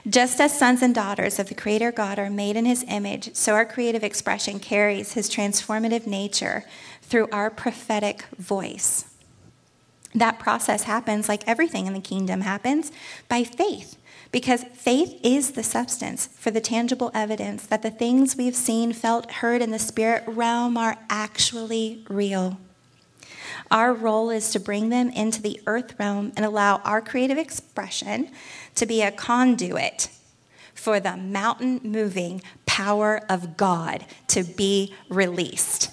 [0.07, 3.53] Just as sons and daughters of the Creator God are made in His image, so
[3.53, 6.63] our creative expression carries His transformative nature
[7.01, 9.05] through our prophetic voice.
[10.15, 12.89] That process happens like everything in the kingdom happens
[13.27, 13.97] by faith,
[14.31, 19.29] because faith is the substance for the tangible evidence that the things we've seen, felt,
[19.31, 22.57] heard in the spirit realm are actually real.
[23.69, 28.31] Our role is to bring them into the earth realm and allow our creative expression
[28.77, 30.09] to be a conduit
[30.73, 35.91] for the mountain moving power of God to be released.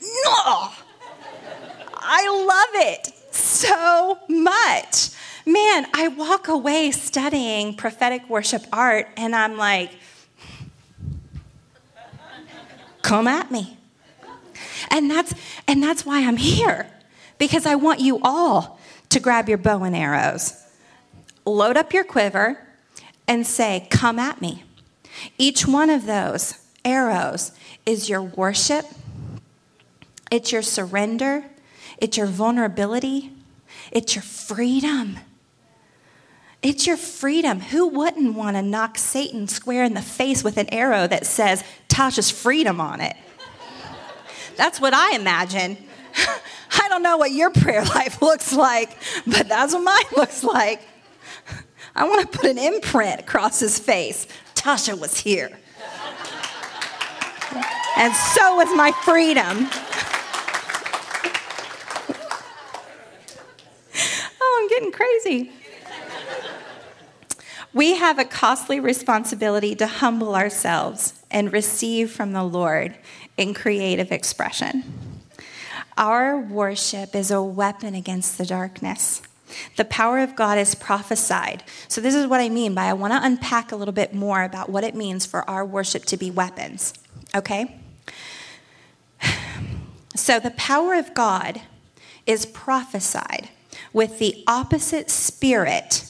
[0.00, 0.70] No!
[1.96, 5.10] I love it so much.
[5.44, 9.90] Man, I walk away studying prophetic worship art and I'm like,
[13.02, 13.76] come at me.
[14.90, 15.34] And that's
[15.66, 16.88] and that's why I'm here.
[17.38, 20.63] Because I want you all to grab your bow and arrows
[21.44, 22.66] load up your quiver,
[23.26, 24.64] and say, Come at me.
[25.38, 27.52] Each one of those arrows
[27.86, 28.86] is your worship,
[30.30, 31.44] it's your surrender,
[31.98, 33.32] it's your vulnerability,
[33.90, 35.18] it's your freedom.
[36.62, 37.60] It's your freedom.
[37.60, 41.62] Who wouldn't want to knock Satan square in the face with an arrow that says
[41.88, 43.14] Tasha's freedom on it?
[44.56, 45.76] That's what I imagine.
[46.82, 50.80] I don't know what your prayer life looks like, but that's what mine looks like.
[51.96, 54.26] I want to put an imprint across his face.
[54.54, 55.50] Tasha was here.
[57.96, 59.68] And so was my freedom.
[64.40, 65.52] oh, I'm getting crazy.
[67.72, 72.96] We have a costly responsibility to humble ourselves and receive from the Lord
[73.36, 74.84] in creative expression.
[75.96, 79.22] Our worship is a weapon against the darkness.
[79.76, 81.62] The power of God is prophesied.
[81.88, 84.42] So, this is what I mean by I want to unpack a little bit more
[84.42, 86.94] about what it means for our worship to be weapons.
[87.34, 87.80] Okay?
[90.16, 91.60] So, the power of God
[92.24, 93.48] is prophesied
[93.92, 96.08] with the opposite spirit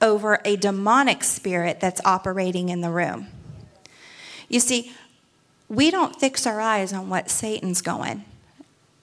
[0.00, 3.28] over a demonic spirit that's operating in the room.
[4.48, 4.92] You see,
[5.68, 8.24] we don't fix our eyes on what Satan's going.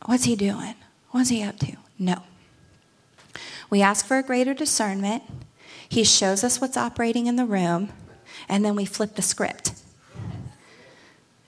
[0.05, 0.75] What's he doing?
[1.11, 1.77] What's he up to?
[1.97, 2.23] No.
[3.69, 5.23] We ask for a greater discernment.
[5.88, 7.89] He shows us what's operating in the room,
[8.47, 9.71] and then we flip the script.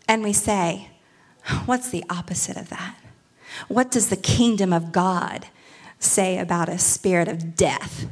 [0.08, 0.90] And we say,
[1.66, 2.96] What's the opposite of that?
[3.68, 5.48] What does the kingdom of God
[6.00, 8.06] say about a spirit of death?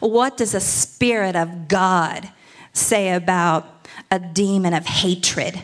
[0.00, 2.30] What does a spirit of God
[2.72, 5.62] say about a demon of hatred?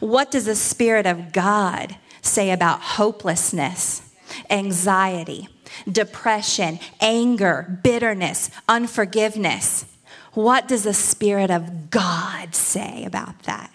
[0.00, 4.02] What does the Spirit of God say about hopelessness,
[4.50, 5.48] anxiety,
[5.90, 9.86] depression, anger, bitterness, unforgiveness?
[10.32, 13.72] What does the Spirit of God say about that?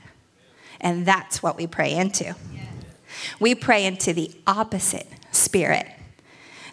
[0.82, 2.36] And that's what we pray into.
[3.40, 5.88] We pray into the opposite spirit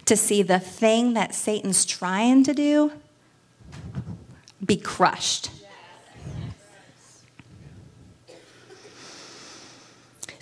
[0.05, 2.93] to see the thing that Satan's trying to do
[4.65, 5.51] be crushed.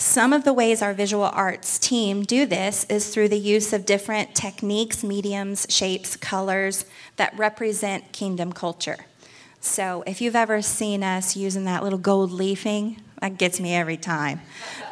[0.05, 3.87] Some of the ways our visual arts team do this is through the use of
[3.87, 6.85] different techniques, mediums, shapes, colors
[7.17, 8.99] that represent kingdom culture.
[9.63, 13.97] So if you've ever seen us using that little gold leafing, that gets me every
[13.97, 14.43] time.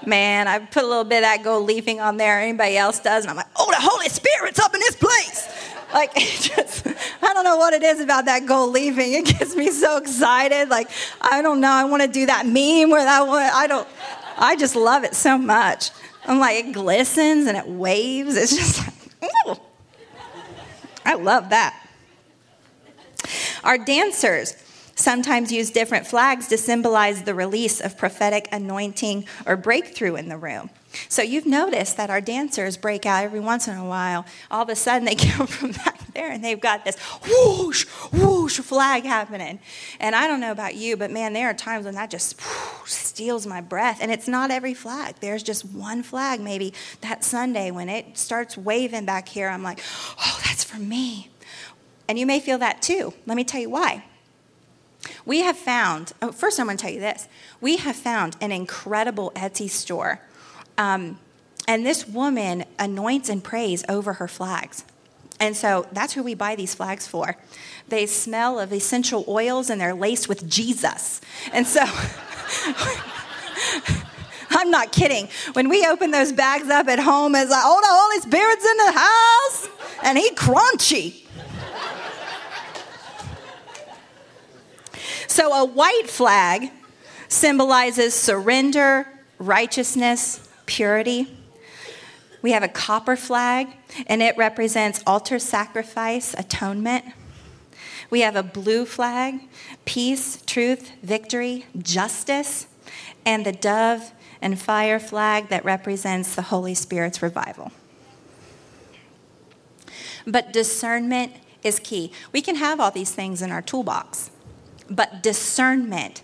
[0.07, 3.25] Man, I put a little bit of that gold leafing on there, anybody else does,
[3.25, 5.47] and I'm like, oh, the Holy Spirit's up in this place.
[5.93, 9.13] Like, just, I don't know what it is about that gold leafing.
[9.13, 10.71] It gets me so excited.
[10.71, 10.89] Like,
[11.21, 11.71] I don't know.
[11.71, 13.87] I want to do that meme where that one, I don't,
[14.43, 15.91] I just love it so much.
[16.27, 18.37] I'm like, it glistens and it waves.
[18.37, 18.79] It's just
[19.23, 19.57] like, ooh.
[21.05, 21.79] I love that.
[23.63, 24.57] Our dancers
[24.97, 30.37] sometimes use different flags to symbolize the release of prophetic anointing or breakthrough in the
[30.37, 30.71] room.
[31.09, 34.25] So you've noticed that our dancers break out every once in a while.
[34.51, 38.61] All of a sudden, they come from back there and they've got this whoosh, whoosh
[38.61, 39.61] flag happening.
[40.01, 42.91] And I don't know about you, but man, there are times when that just whoosh,
[42.91, 43.99] steals my breath.
[44.01, 45.17] And it's not every flag.
[45.21, 49.49] There's just one flag, maybe that Sunday when it starts waving back here.
[49.49, 49.81] I'm like,
[50.19, 51.29] oh, that's for me.
[52.09, 53.15] And you may feel that too.
[53.27, 54.05] Let me tell you why.
[55.25, 57.29] We have found, oh, first, I'm going to tell you this.
[57.61, 60.21] We have found an incredible Etsy store.
[60.83, 61.19] Um,
[61.69, 64.85] and this woman anoints and prays over her flags.
[65.39, 67.37] And so that's who we buy these flags for.
[67.89, 71.21] They smell of essential oils and they're laced with Jesus.
[71.53, 71.83] And so
[74.51, 75.29] I'm not kidding.
[75.53, 78.77] When we open those bags up at home, it's like, oh, the Holy Spirit's in
[78.79, 79.69] the house
[80.03, 81.27] and he crunchy.
[85.29, 86.73] So a white flag
[87.29, 89.07] symbolizes surrender,
[89.39, 91.29] righteousness, purity.
[92.43, 93.69] We have a copper flag,
[94.07, 97.05] and it represents altar sacrifice, atonement.
[98.11, 99.41] We have a blue flag,
[99.85, 102.67] peace, truth, victory, justice,
[103.25, 107.71] and the dove and fire flag that represents the Holy Spirit's revival.
[110.27, 112.13] But discernment is key.
[112.33, 114.31] We can have all these things in our toolbox,
[114.91, 116.23] but discernment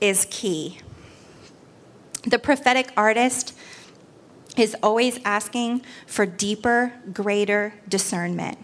[0.00, 0.80] is key.
[2.22, 3.54] The prophetic artist
[4.58, 8.58] is always asking for deeper, greater discernment.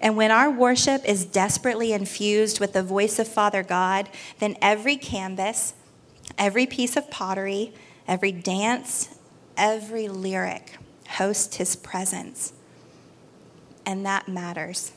[0.00, 4.96] And when our worship is desperately infused with the voice of Father God, then every
[4.96, 5.74] canvas,
[6.36, 7.72] every piece of pottery,
[8.06, 9.18] every dance,
[9.56, 10.76] every lyric
[11.08, 12.52] hosts his presence.
[13.86, 14.92] And that matters.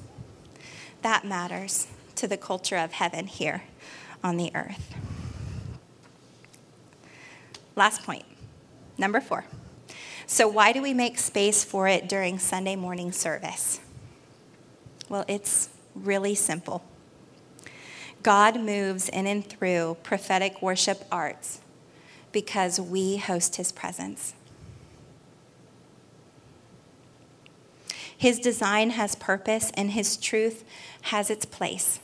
[1.02, 3.64] That matters to the culture of heaven here
[4.24, 4.94] on the earth.
[7.76, 8.26] Last point,
[8.98, 9.46] number four.
[10.34, 13.80] So, why do we make space for it during Sunday morning service?
[15.08, 16.84] Well, it's really simple.
[18.24, 21.62] God moves in and through prophetic worship arts
[22.32, 24.34] because we host his presence.
[28.18, 30.64] His design has purpose and his truth
[31.04, 32.00] has its place.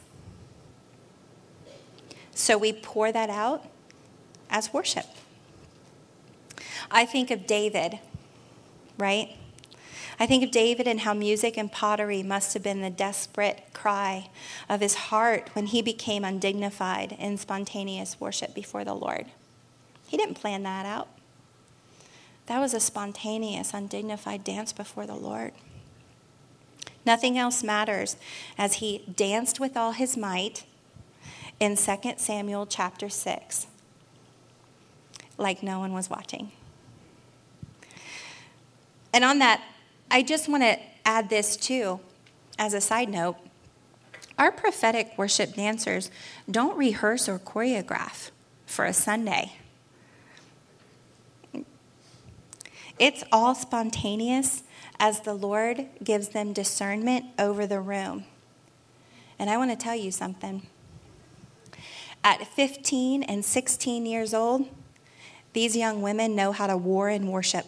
[2.35, 3.65] So we pour that out
[4.51, 5.07] as worship.
[6.91, 7.97] I think of David,
[8.99, 9.35] right?
[10.19, 14.29] I think of David and how music and pottery must have been the desperate cry
[14.67, 19.27] of his heart when he became undignified in spontaneous worship before the Lord.
[20.07, 21.07] He didn't plan that out.
[22.47, 25.53] That was a spontaneous, undignified dance before the Lord.
[27.05, 28.17] Nothing else matters
[28.57, 30.65] as he danced with all his might
[31.59, 33.67] in 2 Samuel chapter 6,
[35.37, 36.51] like no one was watching.
[39.13, 39.61] And on that,
[40.11, 41.99] I just want to add this too,
[42.57, 43.37] as a side note.
[44.37, 46.09] Our prophetic worship dancers
[46.49, 48.31] don't rehearse or choreograph
[48.65, 49.53] for a Sunday.
[52.97, 54.63] It's all spontaneous
[54.99, 58.25] as the Lord gives them discernment over the room.
[59.37, 60.67] And I want to tell you something.
[62.23, 64.67] At 15 and 16 years old,
[65.53, 67.65] these young women know how to war and worship.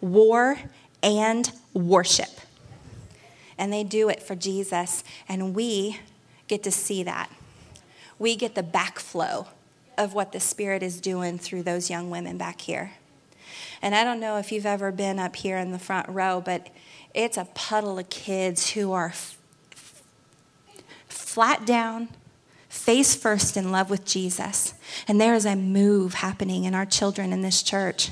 [0.00, 0.58] War
[1.02, 2.40] and worship.
[3.58, 6.00] And they do it for Jesus, and we
[6.48, 7.30] get to see that.
[8.18, 9.46] We get the backflow
[9.96, 12.92] of what the Spirit is doing through those young women back here.
[13.82, 16.68] And I don't know if you've ever been up here in the front row, but
[17.14, 19.38] it's a puddle of kids who are f-
[21.08, 22.08] flat down,
[22.68, 24.74] face first in love with Jesus.
[25.08, 28.10] And there is a move happening in our children in this church.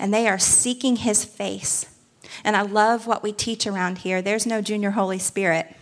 [0.00, 1.86] And they are seeking his face.
[2.42, 4.22] And I love what we teach around here.
[4.22, 5.76] There's no junior Holy Spirit.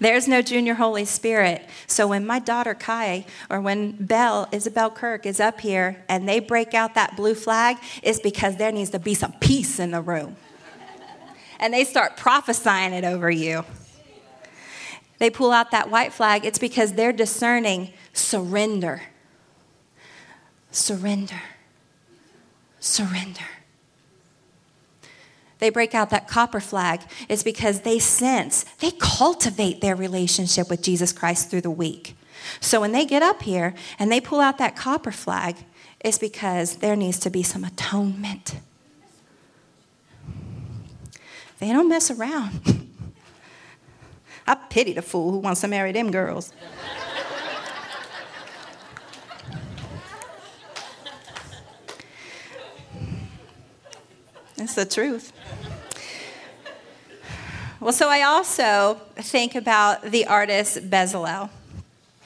[0.00, 1.62] There's no junior Holy Spirit.
[1.86, 6.40] So when my daughter Kai or when Belle, Isabel Kirk, is up here and they
[6.40, 10.00] break out that blue flag, it's because there needs to be some peace in the
[10.00, 10.36] room.
[11.60, 13.64] and they start prophesying it over you.
[15.18, 19.02] They pull out that white flag, it's because they're discerning surrender.
[20.70, 21.42] Surrender.
[22.80, 23.46] Surrender
[25.60, 30.82] they break out that copper flag is because they sense, they cultivate their relationship with
[30.82, 32.16] Jesus Christ through the week.
[32.60, 35.56] So when they get up here and they pull out that copper flag,
[36.00, 38.56] it's because there needs to be some atonement.
[41.58, 42.88] They don't mess around.
[44.46, 46.54] I pity the fool who wants to marry them girls.
[54.60, 55.32] It's the truth.
[57.80, 61.48] Well, so I also think about the artist Bezalel.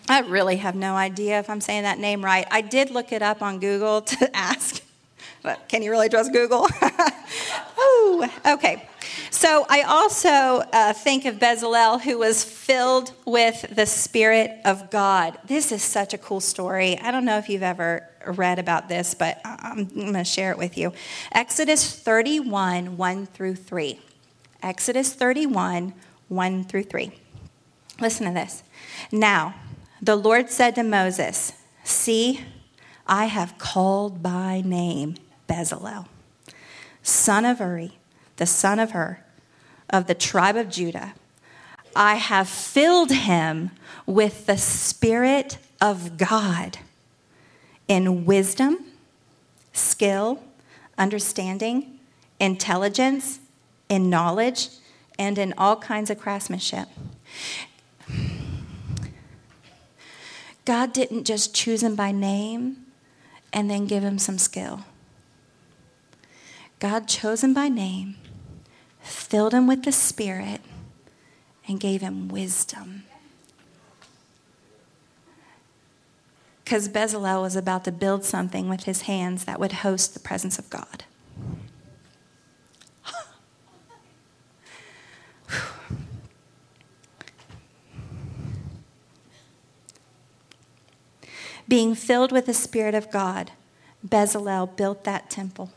[0.09, 2.45] I really have no idea if I'm saying that name right.
[2.51, 4.83] I did look it up on Google to ask,
[5.43, 6.67] but can you really trust Google?
[7.81, 8.89] Ooh, okay.
[9.35, 15.37] So I also uh, think of Bezalel, who was filled with the Spirit of God.
[15.45, 16.97] This is such a cool story.
[17.01, 20.57] I don't know if you've ever read about this, but I'm going to share it
[20.57, 20.93] with you.
[21.33, 23.99] Exodus 31, 1 through 3.
[24.63, 25.95] Exodus 31,
[26.29, 27.11] 1 through 3.
[28.01, 28.63] Listen to this.
[29.11, 29.57] Now,
[30.01, 32.41] the Lord said to Moses, See,
[33.05, 35.17] I have called by name
[35.49, 36.07] Bezalel,
[37.03, 37.99] son of Uri,
[38.37, 39.24] the son of Hur,
[39.95, 41.15] of the tribe of Judah.
[41.95, 43.71] I have filled him
[44.07, 46.79] with the Spirit of God
[47.87, 48.87] in wisdom,
[49.73, 50.43] skill,
[50.99, 52.01] understanding,
[52.41, 53.39] intelligence,
[53.89, 54.69] in knowledge,
[55.17, 56.89] and in all kinds of craftsmanship.
[60.65, 62.79] God didn't just choose him by name
[63.53, 64.81] and then give him some skill.
[66.81, 68.17] God chose him by name,
[69.05, 70.61] filled him with the Spirit,
[71.69, 73.05] and gave him wisdom.
[76.65, 80.59] Because Bezalel was about to build something with his hands that would host the presence
[80.59, 81.05] of God.
[91.69, 93.53] Being filled with the Spirit of God,
[94.07, 95.71] Bezalel built that temple.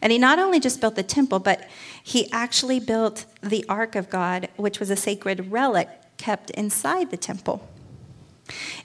[0.00, 1.68] And he not only just built the temple, but
[2.02, 7.16] he actually built the Ark of God, which was a sacred relic kept inside the
[7.16, 7.68] temple.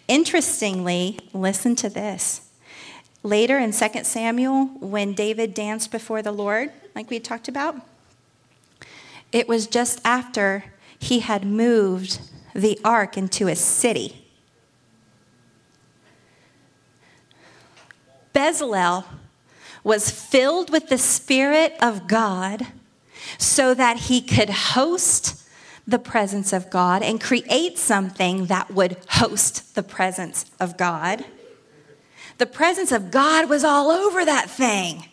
[0.08, 2.50] Interestingly, listen to this.
[3.24, 7.76] Later in 2 Samuel, when David danced before the Lord, like we talked about,
[9.32, 10.64] It was just after
[11.00, 12.20] he had moved
[12.56, 14.26] the ark into a city.
[18.34, 19.04] Bezalel
[19.88, 22.68] was filled with the Spirit of God
[23.38, 25.42] so that he could host
[25.88, 31.24] the presence of God and create something that would host the presence of God.
[32.38, 35.06] The presence of God was all over that thing.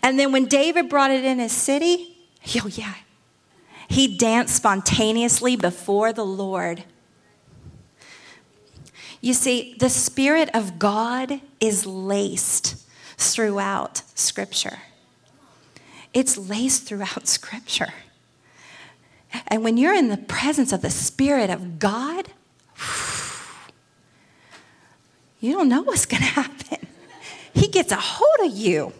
[0.00, 2.16] And then when David brought it in his city,
[2.62, 2.94] oh yeah,
[3.88, 6.84] he danced spontaneously before the Lord.
[9.20, 12.84] You see, the Spirit of God is laced
[13.18, 14.78] throughout Scripture.
[16.14, 17.92] It's laced throughout Scripture.
[19.48, 22.28] And when you're in the presence of the Spirit of God,
[25.40, 26.86] you don't know what's going to happen.
[27.52, 28.92] He gets a hold of you.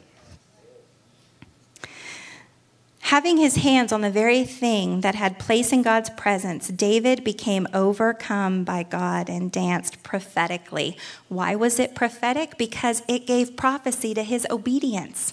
[3.09, 7.67] Having his hands on the very thing that had place in God's presence, David became
[7.73, 10.95] overcome by God and danced prophetically.
[11.31, 12.59] Why was it prophetic?
[12.59, 15.33] Because it gave prophecy to his obedience.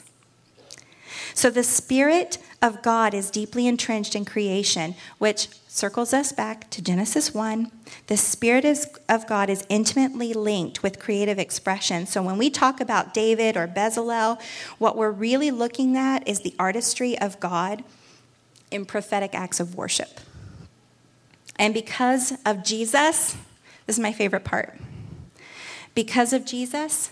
[1.34, 6.82] So the Spirit of God is deeply entrenched in creation, which circles us back to
[6.82, 7.70] Genesis 1.
[8.08, 8.64] The Spirit
[9.10, 12.08] of God is intimately linked with creative expression.
[12.08, 14.42] So when we talk about David or Bezalel,
[14.78, 17.84] what we're really looking at is the artistry of God
[18.72, 20.22] in prophetic acts of worship.
[21.58, 23.36] And because of Jesus,
[23.86, 24.80] this is my favorite part.
[25.94, 27.12] Because of Jesus,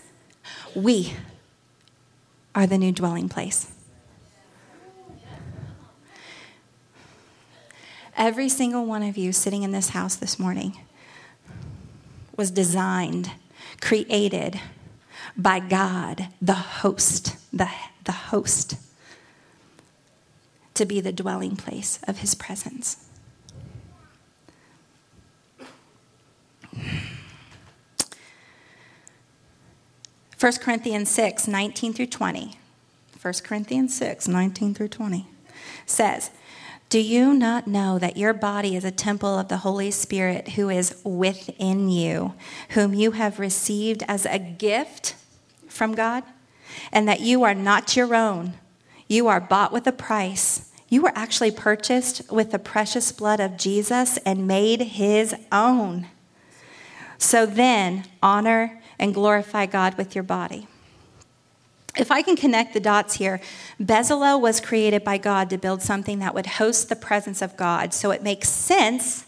[0.74, 1.12] we
[2.54, 3.73] are the new dwelling place.
[8.16, 10.78] Every single one of you sitting in this house this morning
[12.36, 13.32] was designed,
[13.80, 14.60] created
[15.36, 17.68] by God, the host, the,
[18.04, 18.76] the host,
[20.74, 23.04] to be the dwelling place of his presence.
[30.36, 32.58] First Corinthians 6, 19 through 20.
[33.20, 35.26] 1 Corinthians 6, 19 through 20
[35.86, 36.30] says,
[36.88, 40.70] do you not know that your body is a temple of the Holy Spirit who
[40.70, 42.34] is within you,
[42.70, 45.16] whom you have received as a gift
[45.68, 46.22] from God?
[46.92, 48.54] And that you are not your own.
[49.08, 50.70] You are bought with a price.
[50.88, 56.06] You were actually purchased with the precious blood of Jesus and made his own.
[57.18, 60.68] So then, honor and glorify God with your body
[61.96, 63.40] if I can connect the dots here,
[63.80, 67.94] Bezalel was created by God to build something that would host the presence of God.
[67.94, 69.26] So it makes sense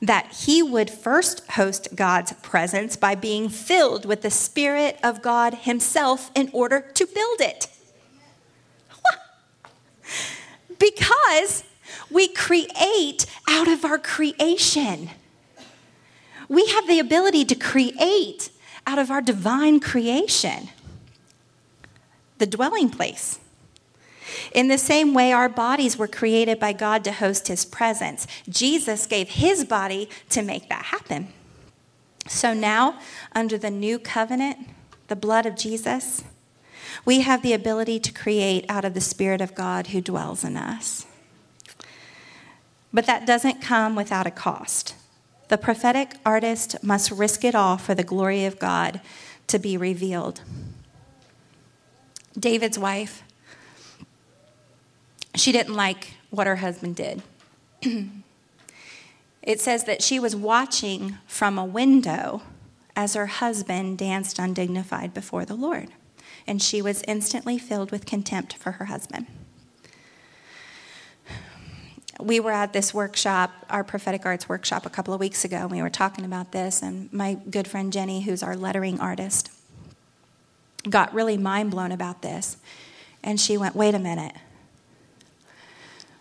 [0.00, 5.54] that he would first host God's presence by being filled with the Spirit of God
[5.54, 7.68] himself in order to build it.
[10.78, 11.64] because
[12.10, 15.10] we create out of our creation.
[16.48, 18.50] We have the ability to create
[18.86, 20.70] out of our divine creation
[22.38, 23.38] the dwelling place.
[24.52, 28.26] In the same way, our bodies were created by God to host his presence.
[28.48, 31.28] Jesus gave his body to make that happen.
[32.26, 32.98] So now,
[33.34, 34.68] under the new covenant,
[35.08, 36.22] the blood of Jesus,
[37.04, 40.56] we have the ability to create out of the Spirit of God who dwells in
[40.56, 41.06] us.
[42.92, 44.94] But that doesn't come without a cost.
[45.48, 49.00] The prophetic artist must risk it all for the glory of God
[49.46, 50.42] to be revealed.
[52.38, 53.22] David's wife,
[55.34, 57.22] she didn't like what her husband did.
[59.42, 62.42] it says that she was watching from a window
[62.94, 65.88] as her husband danced undignified before the Lord,
[66.46, 69.26] and she was instantly filled with contempt for her husband.
[72.20, 75.70] We were at this workshop, our prophetic arts workshop, a couple of weeks ago, and
[75.70, 76.82] we were talking about this.
[76.82, 79.52] And my good friend Jenny, who's our lettering artist,
[80.88, 82.56] got really mind blown about this.
[83.22, 84.34] And she went, Wait a minute.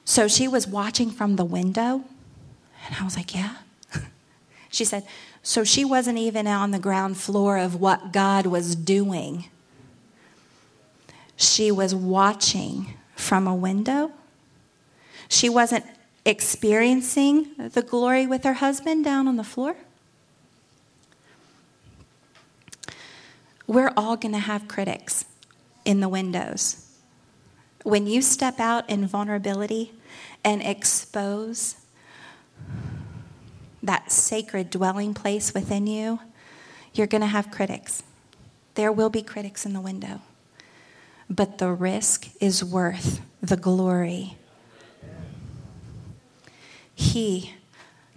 [0.05, 2.03] So she was watching from the window.
[2.85, 3.57] And I was like, Yeah.
[4.69, 5.05] she said,
[5.43, 9.45] So she wasn't even on the ground floor of what God was doing.
[11.35, 14.11] She was watching from a window.
[15.29, 15.85] She wasn't
[16.25, 19.75] experiencing the glory with her husband down on the floor.
[23.67, 25.25] We're all going to have critics
[25.83, 26.89] in the windows.
[27.83, 29.93] When you step out in vulnerability
[30.43, 31.75] and expose
[33.83, 36.19] that sacred dwelling place within you,
[36.93, 38.03] you're going to have critics.
[38.75, 40.21] There will be critics in the window.
[41.29, 44.37] But the risk is worth the glory.
[46.95, 47.53] He,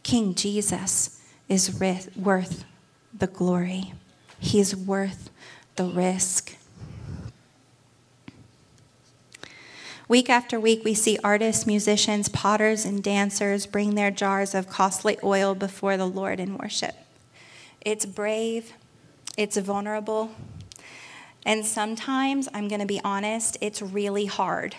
[0.02, 2.64] King Jesus, is worth
[3.12, 3.92] the glory.
[4.40, 5.30] He is worth
[5.76, 6.56] the risk.
[10.08, 15.16] Week after week, we see artists, musicians, potters, and dancers bring their jars of costly
[15.22, 16.96] oil before the Lord in worship.
[17.80, 18.72] It's brave,
[19.38, 20.32] it's vulnerable,
[21.46, 24.74] and sometimes, I'm going to be honest, it's really hard.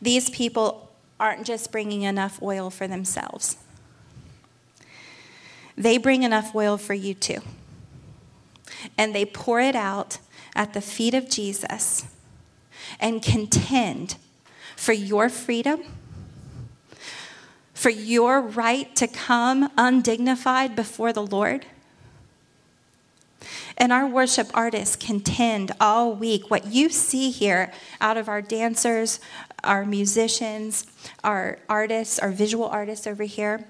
[0.00, 3.56] These people aren't just bringing enough oil for themselves,
[5.76, 7.40] they bring enough oil for you too.
[8.96, 10.18] And they pour it out
[10.54, 12.04] at the feet of Jesus
[13.00, 14.16] and contend
[14.76, 15.82] for your freedom,
[17.72, 21.66] for your right to come undignified before the Lord.
[23.76, 26.50] And our worship artists contend all week.
[26.50, 29.18] What you see here out of our dancers,
[29.64, 30.86] our musicians,
[31.24, 33.66] our artists, our visual artists over here,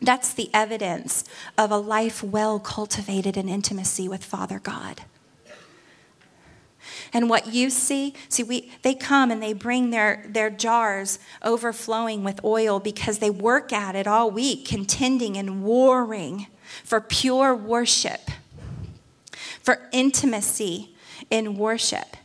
[0.00, 1.24] that's the evidence
[1.56, 5.02] of a life well cultivated in intimacy with Father God.
[7.12, 12.24] And what you see, see, we, they come and they bring their, their jars overflowing
[12.24, 16.48] with oil because they work at it all week, contending and warring
[16.82, 18.30] for pure worship,
[19.60, 20.94] for intimacy
[21.30, 22.16] in worship.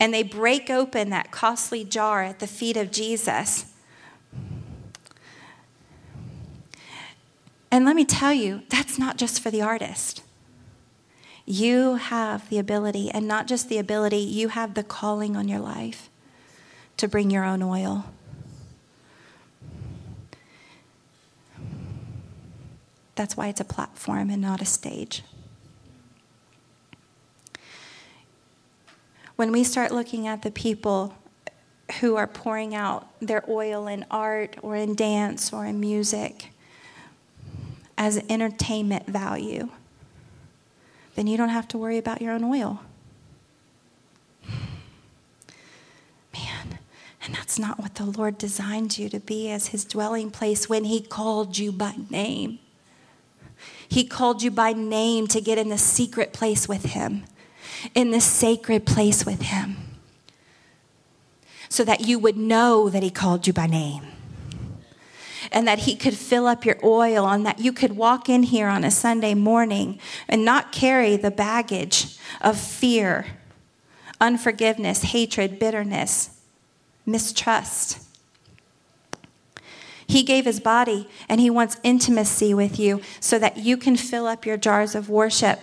[0.00, 3.66] And they break open that costly jar at the feet of Jesus.
[7.74, 10.22] And let me tell you, that's not just for the artist.
[11.44, 15.58] You have the ability, and not just the ability, you have the calling on your
[15.58, 16.08] life
[16.98, 18.04] to bring your own oil.
[23.16, 25.24] That's why it's a platform and not a stage.
[29.34, 31.16] When we start looking at the people
[31.98, 36.50] who are pouring out their oil in art or in dance or in music
[37.96, 39.68] as entertainment value,
[41.14, 42.80] then you don't have to worry about your own oil.
[46.32, 46.78] Man,
[47.24, 50.84] and that's not what the Lord designed you to be as his dwelling place when
[50.84, 52.58] he called you by name.
[53.88, 57.24] He called you by name to get in the secret place with him,
[57.94, 59.76] in the sacred place with him,
[61.68, 64.13] so that you would know that he called you by name
[65.54, 68.68] and that He could fill up your oil, and that you could walk in here
[68.68, 73.26] on a Sunday morning and not carry the baggage of fear,
[74.20, 76.40] unforgiveness, hatred, bitterness,
[77.06, 78.00] mistrust.
[80.06, 84.26] He gave his body and he wants intimacy with you so that you can fill
[84.26, 85.60] up your jars of worship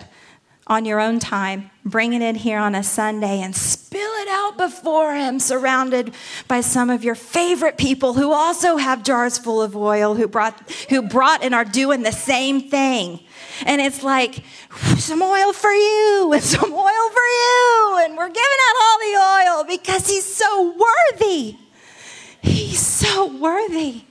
[0.66, 4.56] on your own time, bring it in here on a Sunday and spill it out
[4.56, 6.14] before Him, surrounded
[6.46, 10.70] by some of your favorite people who also have jars full of oil, who brought,
[10.88, 13.20] who brought and are doing the same thing.
[13.66, 14.44] And it's like,
[14.96, 17.98] some oil for you and some oil for you.
[18.04, 21.56] And we're giving out all the oil because He's so worthy.
[22.40, 24.02] He's so worthy.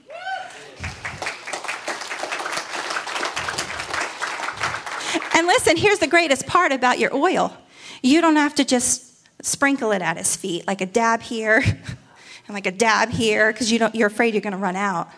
[5.34, 7.56] And listen, here's the greatest part about your oil
[8.02, 9.12] you don't have to just
[9.44, 11.58] sprinkle it at his feet, like a dab here
[12.46, 15.08] and like a dab here, because you don't, you're afraid you're going to run out.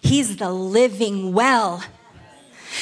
[0.00, 1.82] He's the living well.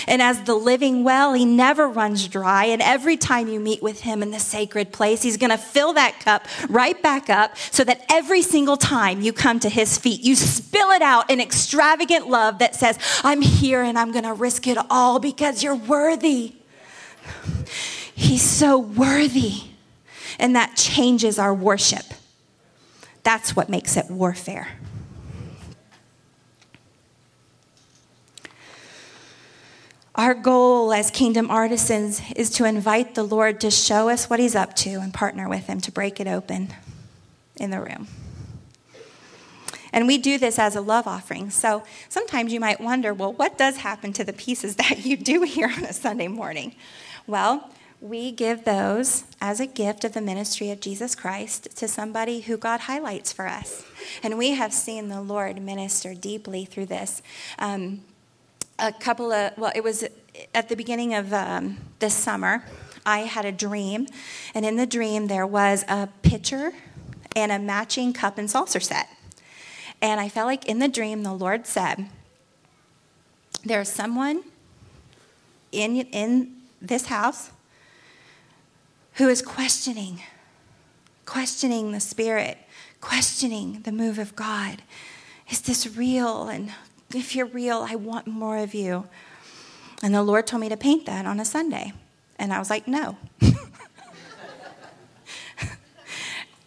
[0.07, 2.67] And as the living well, he never runs dry.
[2.67, 5.93] And every time you meet with him in the sacred place, he's going to fill
[5.95, 10.23] that cup right back up so that every single time you come to his feet,
[10.23, 14.35] you spill it out in extravagant love that says, I'm here and I'm going to
[14.35, 16.55] risk it all because you're worthy.
[18.15, 19.63] He's so worthy.
[20.39, 22.05] And that changes our worship.
[23.23, 24.69] That's what makes it warfare.
[30.21, 34.55] Our goal as kingdom artisans is to invite the Lord to show us what He's
[34.55, 36.75] up to and partner with Him to break it open
[37.57, 38.07] in the room.
[39.95, 41.49] And we do this as a love offering.
[41.49, 45.41] So sometimes you might wonder well, what does happen to the pieces that you do
[45.41, 46.75] here on a Sunday morning?
[47.27, 47.71] Well,
[48.03, 52.59] we give those as a gift of the ministry of Jesus Christ to somebody who
[52.59, 53.87] God highlights for us.
[54.23, 57.23] And we have seen the Lord minister deeply through this.
[57.59, 58.03] Um,
[58.81, 60.05] a couple of, well, it was
[60.55, 62.65] at the beginning of um, this summer,
[63.05, 64.07] I had a dream,
[64.55, 66.73] and in the dream, there was a pitcher
[67.37, 69.09] and a matching cup and saucer set.
[70.03, 72.09] And I felt like in the dream, the Lord said,
[73.65, 74.45] There's someone
[75.73, 77.51] in, in this house
[79.15, 80.21] who is questioning
[81.31, 82.59] questioning the Spirit,
[83.01, 84.83] questioning the move of God.
[85.49, 86.49] Is this real?
[86.49, 86.73] And
[87.15, 89.07] if you're real, I want more of you.
[90.03, 91.93] And the Lord told me to paint that on a Sunday.
[92.39, 93.17] And I was like, no.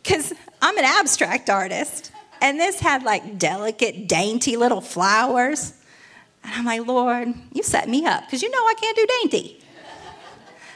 [0.04, 2.12] Because I'm an abstract artist.
[2.42, 5.74] And this had like delicate, dainty little flowers.
[6.44, 9.60] And I'm like, Lord, you set me up because you know I can't do dainty.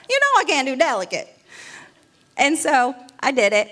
[0.09, 1.27] You know I can't do delicate.
[2.37, 3.69] And so I did it.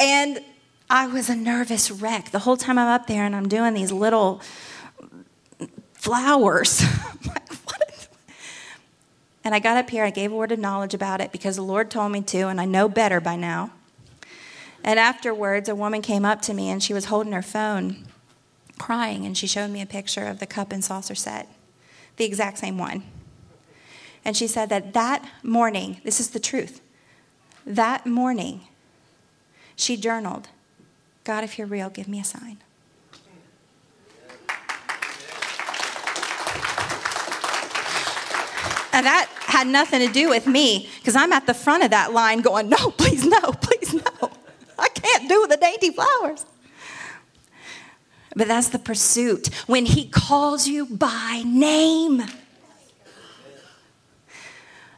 [0.00, 0.40] And
[0.88, 3.92] I was a nervous wreck the whole time I'm up there and I'm doing these
[3.92, 4.40] little
[6.06, 6.82] flowers.
[9.44, 11.62] and I got up here, I gave a word of knowledge about it because the
[11.62, 13.72] Lord told me to, and I know better by now.
[14.84, 18.06] And afterwards, a woman came up to me and she was holding her phone,
[18.78, 21.48] crying, and she showed me a picture of the cup and saucer set,
[22.18, 23.02] the exact same one.
[24.24, 26.80] And she said that that morning, this is the truth,
[27.66, 28.60] that morning,
[29.74, 30.50] she journaled
[31.24, 32.58] God, if you're real, give me a sign.
[38.92, 42.12] And that had nothing to do with me because I'm at the front of that
[42.12, 44.30] line going, no, please, no, please, no.
[44.78, 46.44] I can't do the dainty flowers.
[48.34, 52.22] But that's the pursuit when he calls you by name.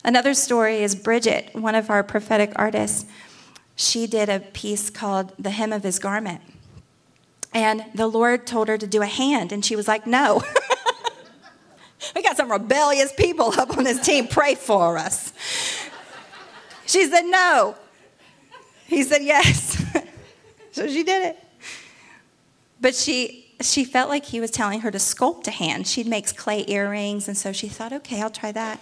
[0.04, 3.04] Another story is Bridget, one of our prophetic artists
[3.78, 6.40] she did a piece called The Hem of His Garment.
[7.54, 10.42] And the Lord told her to do a hand, and she was like, No.
[12.14, 14.28] we got some rebellious people up on this team.
[14.28, 15.32] Pray for us.
[16.86, 17.76] She said, No.
[18.86, 19.82] He said, Yes.
[20.72, 21.38] so she did it.
[22.80, 25.86] But she she felt like he was telling her to sculpt a hand.
[25.86, 28.80] She makes clay earrings, and so she thought, okay, I'll try that.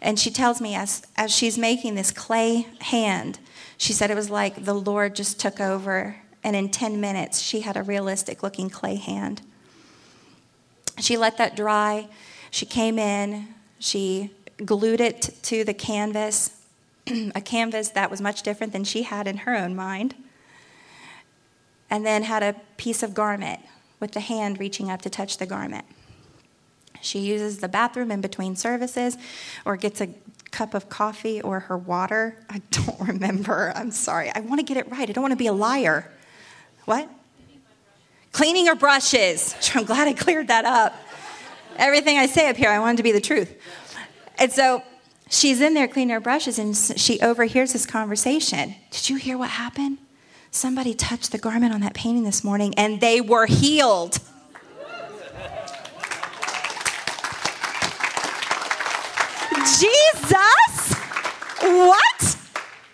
[0.00, 3.38] And she tells me as, as she's making this clay hand,
[3.76, 7.60] she said it was like the Lord just took over, and in 10 minutes, she
[7.60, 9.42] had a realistic looking clay hand.
[10.98, 12.08] She let that dry.
[12.56, 13.48] She came in,
[13.78, 14.30] she
[14.64, 16.58] glued it to the canvas,
[17.34, 20.14] a canvas that was much different than she had in her own mind,
[21.90, 23.60] and then had a piece of garment
[24.00, 25.84] with the hand reaching up to touch the garment.
[27.02, 29.18] She uses the bathroom in between services
[29.66, 30.08] or gets a
[30.50, 32.38] cup of coffee or her water.
[32.48, 33.74] I don't remember.
[33.76, 34.32] I'm sorry.
[34.34, 35.06] I want to get it right.
[35.06, 36.10] I don't want to be a liar.
[36.86, 37.06] What?
[38.32, 39.54] Cleaning her brushes.
[39.74, 40.94] I'm glad I cleared that up.
[41.78, 43.54] Everything I say up here, I want it to be the truth.
[44.38, 44.82] And so
[45.28, 48.74] she's in there cleaning her brushes and she overhears this conversation.
[48.90, 49.98] Did you hear what happened?
[50.50, 54.18] Somebody touched the garment on that painting this morning and they were healed.
[59.78, 60.94] Jesus?
[61.60, 62.36] What?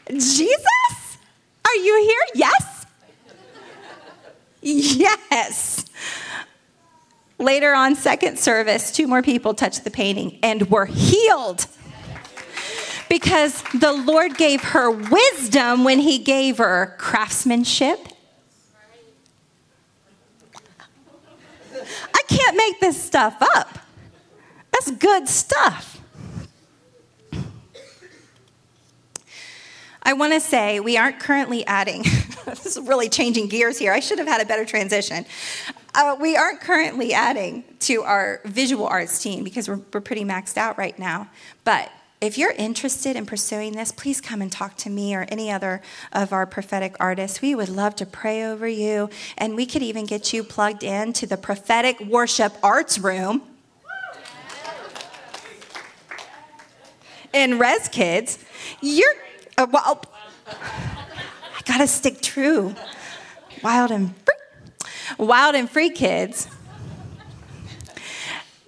[0.08, 1.18] Jesus?
[1.64, 2.26] Are you here?
[2.34, 2.86] Yes?
[4.62, 5.81] Yes.
[7.43, 11.66] Later on, second service, two more people touched the painting and were healed
[13.09, 17.99] because the Lord gave her wisdom when He gave her craftsmanship.
[22.14, 23.76] I can't make this stuff up.
[24.70, 26.01] That's good stuff.
[30.05, 32.03] I want to say we aren't currently adding,
[32.47, 33.93] this is really changing gears here.
[33.93, 35.26] I should have had a better transition.
[35.95, 40.57] Uh, we aren't currently adding to our visual arts team because we're, we're pretty maxed
[40.57, 41.28] out right now.
[41.64, 45.51] But if you're interested in pursuing this, please come and talk to me or any
[45.51, 45.82] other
[46.12, 47.43] of our prophetic artists.
[47.43, 51.12] We would love to pray over you, and we could even get you plugged in
[51.14, 53.43] to the prophetic worship arts room
[57.34, 58.38] in Res Kids.
[58.80, 59.14] You're
[59.59, 60.05] uh, well,
[60.47, 62.74] I gotta stick true.
[63.62, 64.41] Wild and free.
[65.18, 66.48] Wild and free kids.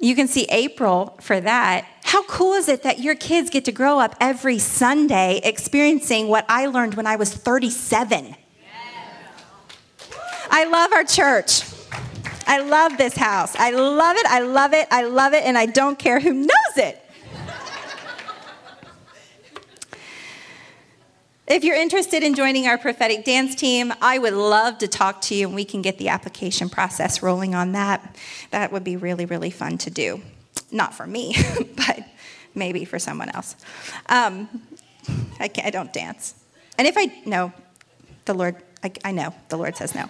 [0.00, 1.86] You can see April for that.
[2.02, 6.44] How cool is it that your kids get to grow up every Sunday experiencing what
[6.48, 8.36] I learned when I was 37?
[10.50, 11.62] I love our church.
[12.46, 13.56] I love this house.
[13.56, 14.26] I love it.
[14.26, 14.86] I love it.
[14.90, 15.44] I love it.
[15.44, 17.03] And I don't care who knows it.
[21.46, 25.34] If you're interested in joining our prophetic dance team, I would love to talk to
[25.34, 28.16] you and we can get the application process rolling on that.
[28.50, 30.22] That would be really, really fun to do.
[30.70, 31.36] Not for me,
[31.76, 32.00] but
[32.54, 33.56] maybe for someone else.
[34.08, 34.48] Um,
[35.38, 36.34] I, I, don't dance.
[36.78, 37.52] And if I, no,
[38.24, 40.06] the Lord, I, I know, the Lord says no.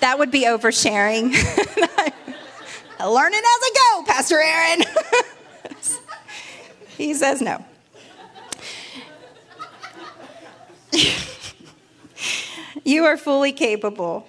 [0.00, 1.24] that would be oversharing.
[3.04, 4.82] Learning as I go, Pastor Aaron.
[6.96, 7.62] he says no.
[12.84, 14.26] you are fully capable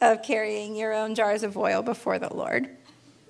[0.00, 2.68] of carrying your own jars of oil before the Lord.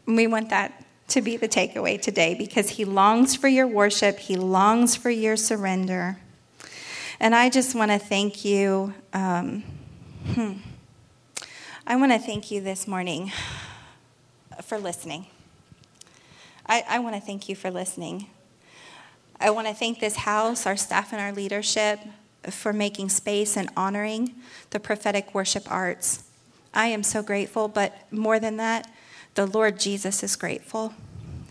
[0.06, 4.36] We want that to be the takeaway today because He longs for your worship, He
[4.36, 6.18] longs for your surrender.
[7.20, 8.92] And I just want to thank you.
[9.12, 9.62] Um,
[10.34, 10.54] hmm.
[11.86, 13.30] I want to thank you this morning
[14.62, 15.26] for listening.
[16.66, 18.28] I, I want to thank you for listening.
[19.38, 22.00] I want to thank this house, our staff, and our leadership
[22.52, 24.34] for making space and honoring
[24.70, 26.24] the prophetic worship arts.
[26.72, 28.90] I am so grateful, but more than that,
[29.34, 30.94] the Lord Jesus is grateful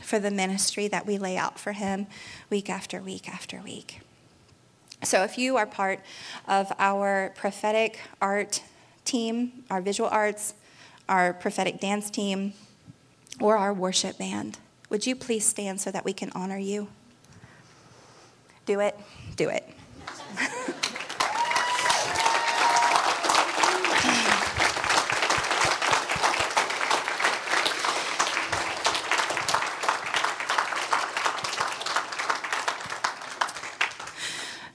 [0.02, 2.08] for the ministry that we lay out for him
[2.50, 4.02] week after week after week.
[5.04, 6.00] So, if you are part
[6.48, 8.62] of our prophetic art
[9.04, 10.54] team, our visual arts,
[11.10, 12.54] our prophetic dance team,
[13.42, 16.88] or our worship band, would you please stand so that we can honor you?
[18.66, 18.98] Do it.
[19.36, 19.68] Do it.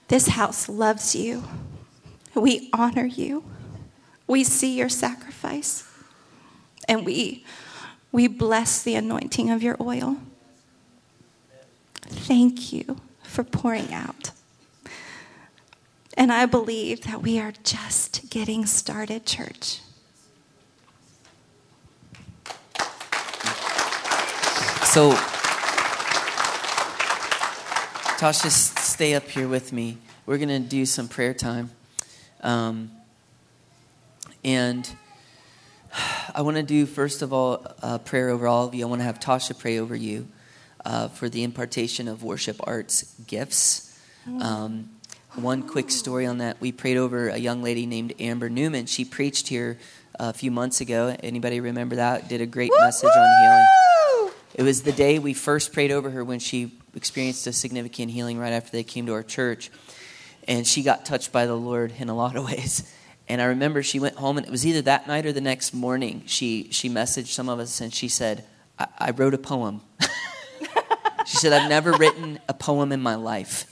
[0.09, 1.45] This house loves you.
[2.35, 3.45] We honor you.
[4.27, 5.87] We see your sacrifice.
[6.89, 7.45] And we,
[8.11, 10.17] we bless the anointing of your oil.
[12.01, 14.31] Thank you for pouring out.
[16.19, 19.83] And I believe that we are just getting started, church.
[24.83, 25.13] So,
[28.19, 29.99] Tasha, stay up here with me.
[30.27, 31.71] We're going to do some prayer time.
[32.43, 32.91] Um,
[34.43, 34.91] and
[36.35, 38.85] I want to do, first of all, a prayer over all of you.
[38.85, 40.27] I want to have Tasha pray over you
[40.85, 43.85] uh, for the impartation of worship arts gifts.
[44.41, 44.91] Um,
[45.39, 48.87] one quick story on that we prayed over a young lady named Amber Newman.
[48.87, 49.79] She preached here
[50.19, 51.17] a few months ago.
[51.23, 52.29] Anybody remember that?
[52.29, 54.33] Did a great message on healing.
[54.55, 58.39] It was the day we first prayed over her when she experienced a significant healing
[58.39, 59.71] right after they came to our church.
[60.47, 62.93] And she got touched by the Lord in a lot of ways.
[63.29, 65.75] And I remember she went home, and it was either that night or the next
[65.75, 66.23] morning.
[66.27, 68.45] She, she messaged some of us and she said,
[68.79, 69.83] I, I wrote a poem.
[71.29, 73.71] She said, I've never written a poem in my life.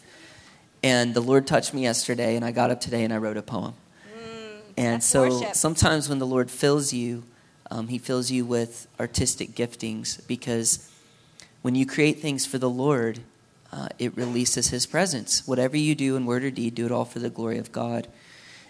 [0.87, 3.43] And the Lord touched me yesterday, and I got up today and I wrote a
[3.43, 3.75] poem.
[4.07, 5.57] Mm, and so worship.
[5.57, 7.25] sometimes when the Lord fills you,
[7.73, 10.89] um, He fills you with artistic giftings because
[11.63, 13.19] when you create things for the Lord,
[13.73, 15.45] uh, it releases His presence.
[15.45, 18.07] Whatever you do in word or deed, do it all for the glory of God.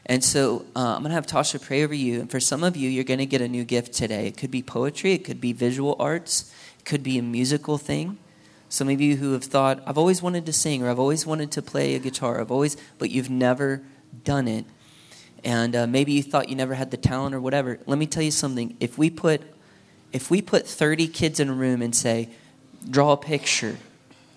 [0.07, 2.21] And so uh, I'm going to have Tasha pray over you.
[2.21, 4.27] And for some of you, you're going to get a new gift today.
[4.27, 8.17] It could be poetry, it could be visual arts, it could be a musical thing.
[8.69, 11.53] Some of you who have thought, I've always wanted to sing or I've always wanted
[11.53, 13.83] to play a guitar, I've always, but you've never
[14.25, 14.65] done it.
[15.45, 17.79] And uh, maybe you thought you never had the talent or whatever.
[17.87, 18.77] Let me tell you something.
[18.81, 19.43] If we put,
[20.13, 22.31] if we put 30 kids in a room and say,
[22.89, 23.77] draw a picture,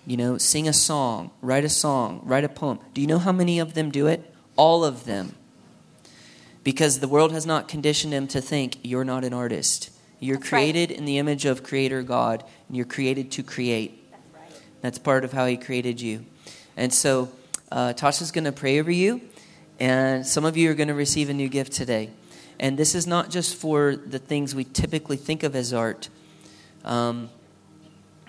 [0.06, 3.32] you know, sing a song, write a song, write a poem, do you know how
[3.32, 4.32] many of them do it?
[4.56, 5.34] All of them.
[6.62, 9.90] Because the world has not conditioned them to think you're not an artist.
[10.18, 10.98] You're That's created right.
[10.98, 13.99] in the image of Creator God, and you're created to create.
[14.80, 16.24] That's part of how He created you.
[16.76, 17.30] And so,
[17.70, 19.20] uh, Tasha's going to pray over you,
[19.78, 22.10] and some of you are going to receive a new gift today.
[22.58, 26.08] And this is not just for the things we typically think of as art
[26.84, 27.30] um,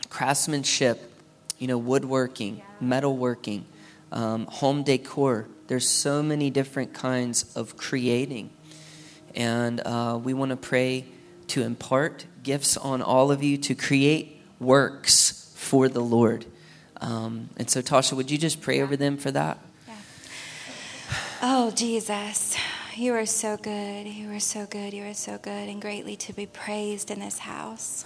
[0.09, 1.11] craftsmanship,
[1.57, 3.63] you know, woodworking, metalworking,
[4.11, 5.47] um, home decor.
[5.67, 8.51] There's so many different kinds of creating.
[9.35, 11.05] And uh, we want to pray
[11.47, 16.43] to impart gifts on all of you to create works for the Lord.
[16.99, 19.59] Um, and so, Tasha, would you just pray over them for that?
[19.87, 19.93] Yeah.
[21.43, 22.57] Oh, Jesus.
[22.95, 24.07] You are so good.
[24.07, 24.91] You are so good.
[24.91, 28.05] You are so good and greatly to be praised in this house.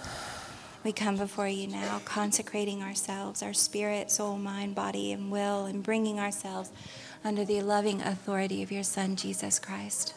[0.84, 5.82] We come before you now, consecrating ourselves, our spirit, soul, mind, body, and will, and
[5.82, 6.70] bringing ourselves
[7.24, 10.14] under the loving authority of your Son, Jesus Christ.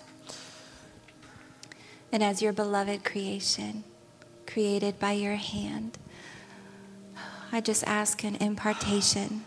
[2.12, 3.86] And as your beloved creation,
[4.46, 5.98] created by your hand,
[7.52, 9.44] I just ask an impartation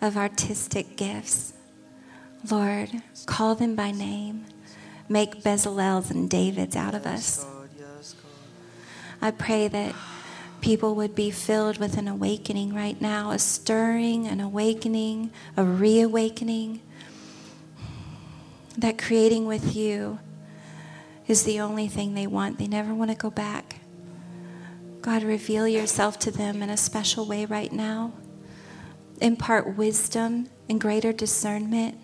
[0.00, 1.52] of artistic gifts.
[2.48, 2.90] Lord,
[3.26, 4.46] call them by name.
[5.08, 7.44] Make Bezalels and Davids out of us.
[9.20, 9.94] I pray that
[10.60, 16.80] people would be filled with an awakening right now, a stirring, an awakening, a reawakening.
[18.78, 20.18] That creating with you
[21.26, 22.58] is the only thing they want.
[22.58, 23.81] They never want to go back.
[25.02, 28.12] God, reveal yourself to them in a special way right now.
[29.20, 31.98] Impart wisdom and greater discernment.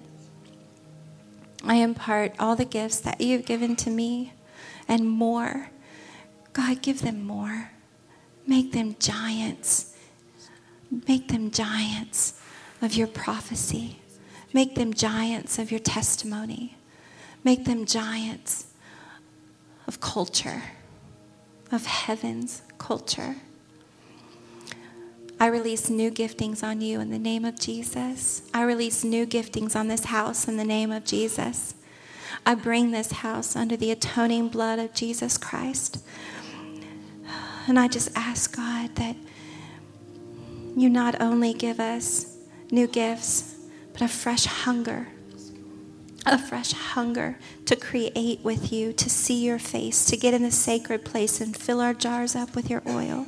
[1.63, 4.33] I impart all the gifts that you've given to me
[4.89, 5.71] and more.
[6.53, 7.71] God, give them more.
[8.49, 9.97] Make them giants.
[11.07, 12.41] Make them giants
[12.83, 14.01] of your prophecy.
[14.53, 16.77] Make them giants of your testimony.
[17.45, 18.67] Make them giants
[19.87, 20.63] of culture,
[21.71, 23.37] of heaven's culture.
[25.41, 28.43] I release new giftings on you in the name of Jesus.
[28.53, 31.75] I release new giftings on this house in the name of Jesus.
[32.45, 35.99] I bring this house under the atoning blood of Jesus Christ.
[37.69, 39.15] And I just ask God that
[40.77, 42.37] you not only give us
[42.71, 43.57] new gifts,
[43.93, 45.09] but a fresh hunger,
[46.33, 50.51] a fresh hunger to create with you, to see your face, to get in the
[50.51, 53.27] sacred place and fill our jars up with your oil.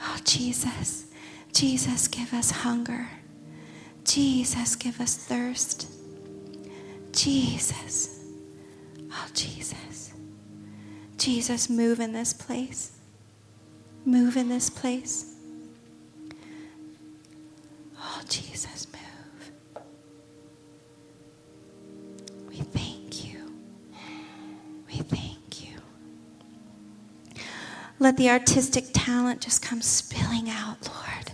[0.00, 1.06] Oh, Jesus,
[1.52, 3.08] Jesus, give us hunger.
[4.04, 5.88] Jesus, give us thirst.
[7.12, 8.20] Jesus,
[9.10, 10.12] oh, Jesus.
[11.16, 12.98] Jesus, move in this place.
[14.04, 15.34] Move in this place.
[17.98, 19.52] Oh, Jesus, move.
[22.54, 23.52] We thank you.
[24.86, 25.80] We thank you.
[27.98, 31.32] Let the artistic talent just come spilling out, Lord.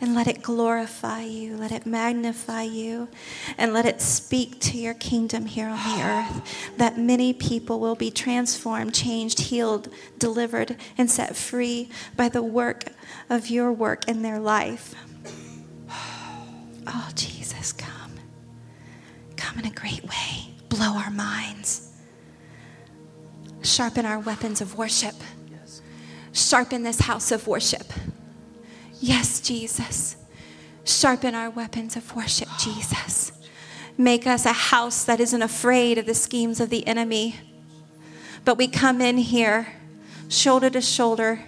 [0.00, 3.08] And let it glorify you, let it magnify you,
[3.56, 6.76] and let it speak to your kingdom here on the earth.
[6.76, 9.88] That many people will be transformed, changed, healed,
[10.18, 12.84] delivered, and set free by the work
[13.28, 14.94] of your work in their life.
[16.86, 18.03] Oh, Jesus, come.
[19.54, 20.48] Come in a great way.
[20.68, 21.92] Blow our minds.
[23.62, 25.14] Sharpen our weapons of worship.
[26.32, 27.92] Sharpen this house of worship.
[29.00, 30.16] Yes, Jesus.
[30.82, 33.30] Sharpen our weapons of worship, Jesus.
[33.96, 37.36] Make us a house that isn't afraid of the schemes of the enemy.
[38.44, 39.68] But we come in here
[40.28, 41.44] shoulder to shoulder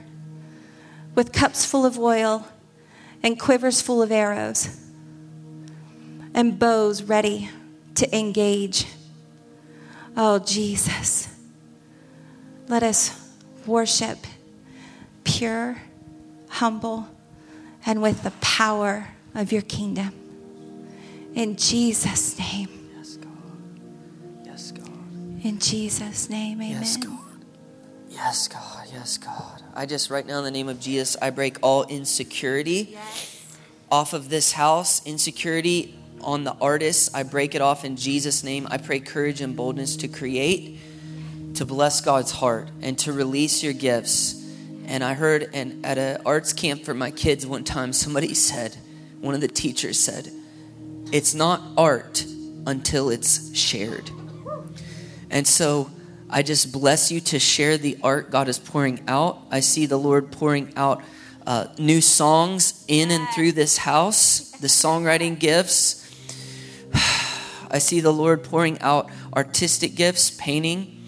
[1.16, 2.46] with cups full of oil
[3.24, 4.80] and quivers full of arrows
[6.34, 7.50] and bows ready
[7.97, 8.86] to engage.
[10.16, 11.28] Oh, Jesus.
[12.68, 13.30] Let us
[13.66, 14.18] worship
[15.24, 15.76] pure,
[16.49, 17.09] humble,
[17.84, 20.12] and with the power of your kingdom.
[21.34, 22.68] In Jesus' name.
[22.97, 23.30] Yes, God.
[24.44, 25.44] Yes, God.
[25.44, 26.70] In Jesus' name, amen.
[26.80, 27.18] Yes, God.
[28.09, 28.86] Yes, God.
[28.92, 29.62] Yes, God.
[29.74, 33.42] I just, right now, in the name of Jesus, I break all insecurity Yes.
[33.92, 35.94] off of this house, insecurity
[36.26, 37.14] on the artists.
[37.14, 38.66] I break it off in Jesus' name.
[38.70, 40.78] I pray courage and boldness to create,
[41.54, 44.44] to bless God's heart, and to release your gifts.
[44.86, 48.76] And I heard at an arts camp for my kids one time, somebody said,
[49.20, 50.30] one of the teachers said,
[51.12, 52.26] it's not art
[52.66, 54.10] until it's shared.
[55.30, 55.90] And so
[56.28, 59.38] I just bless you to share the art God is pouring out.
[59.50, 61.02] I see the Lord pouring out
[61.46, 66.02] uh, new songs in and through this house, the songwriting gifts.
[67.76, 71.04] I see the Lord pouring out artistic gifts, painting,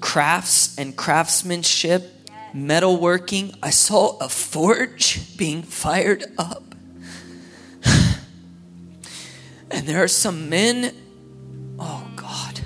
[0.00, 3.56] crafts and craftsmanship, metalworking.
[3.62, 6.74] I saw a forge being fired up.
[9.70, 10.92] And there are some men,
[11.78, 12.60] oh God,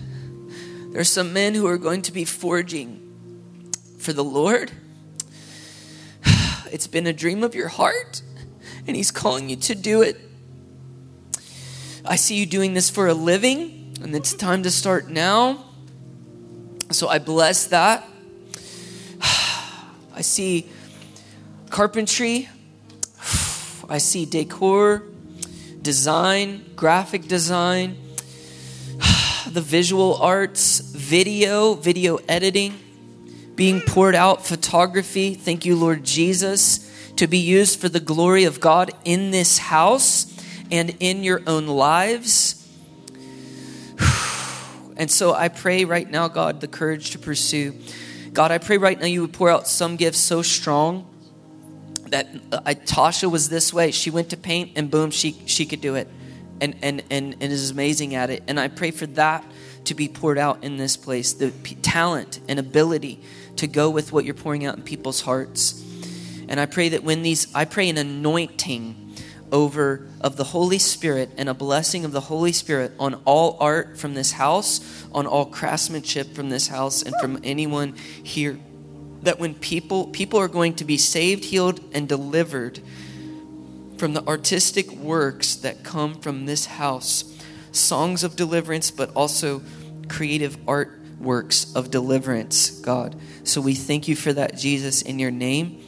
[0.90, 4.72] there are some men who are going to be forging for the Lord.
[6.72, 8.22] It's been a dream of your heart,
[8.86, 10.27] and He's calling you to do it.
[12.08, 15.62] I see you doing this for a living, and it's time to start now.
[16.90, 18.08] So I bless that.
[19.20, 20.70] I see
[21.68, 22.48] carpentry,
[23.90, 25.02] I see decor,
[25.82, 27.98] design, graphic design,
[29.46, 32.72] the visual arts, video, video editing
[33.54, 35.34] being poured out, photography.
[35.34, 40.37] Thank you, Lord Jesus, to be used for the glory of God in this house
[40.70, 42.54] and in your own lives.
[45.00, 47.72] And so I pray right now, God, the courage to pursue.
[48.32, 51.06] God, I pray right now you would pour out some gifts so strong
[52.08, 53.92] that uh, I, Tasha was this way.
[53.92, 56.08] She went to paint and boom, she, she could do it
[56.60, 58.42] and, and, and, and is amazing at it.
[58.48, 59.44] And I pray for that
[59.84, 63.20] to be poured out in this place the p- talent and ability
[63.56, 65.84] to go with what you're pouring out in people's hearts.
[66.48, 69.07] And I pray that when these, I pray an anointing
[69.52, 73.98] over of the Holy Spirit and a blessing of the Holy Spirit on all art
[73.98, 78.58] from this house, on all craftsmanship from this house, and from anyone here.
[79.22, 82.80] That when people people are going to be saved, healed, and delivered
[83.96, 87.24] from the artistic works that come from this house,
[87.72, 89.62] songs of deliverance, but also
[90.08, 93.16] creative artworks of deliverance, God.
[93.44, 95.82] So we thank you for that, Jesus, in your name.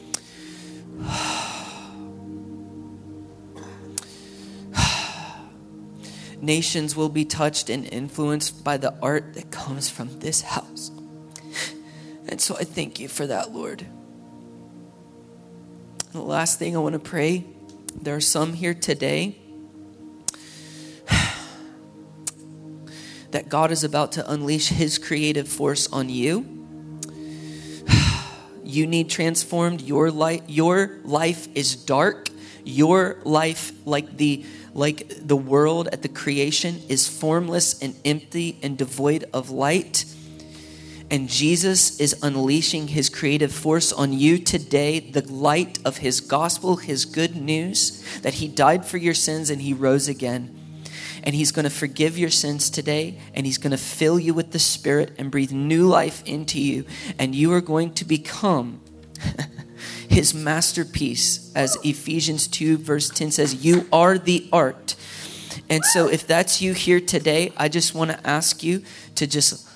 [6.40, 10.90] Nations will be touched and influenced by the art that comes from this house.
[12.28, 13.82] And so I thank you for that, Lord.
[13.82, 13.92] And
[16.12, 17.44] the last thing I want to pray
[18.00, 19.36] there are some here today
[23.32, 26.56] that God is about to unleash His creative force on you.
[28.62, 29.80] You need transformed.
[29.80, 32.28] Your life, your life is dark.
[32.62, 34.44] Your life, like the
[34.74, 40.04] like the world at the creation, is formless and empty and devoid of light.
[41.10, 46.76] And Jesus is unleashing his creative force on you today, the light of his gospel,
[46.76, 50.56] his good news that he died for your sins and he rose again.
[51.24, 54.52] And he's going to forgive your sins today, and he's going to fill you with
[54.52, 56.86] the Spirit and breathe new life into you.
[57.18, 58.80] And you are going to become
[60.10, 64.96] his masterpiece, as Ephesians 2, verse 10 says, You are the art.
[65.68, 68.82] And so, if that's you here today, I just want to ask you
[69.14, 69.68] to just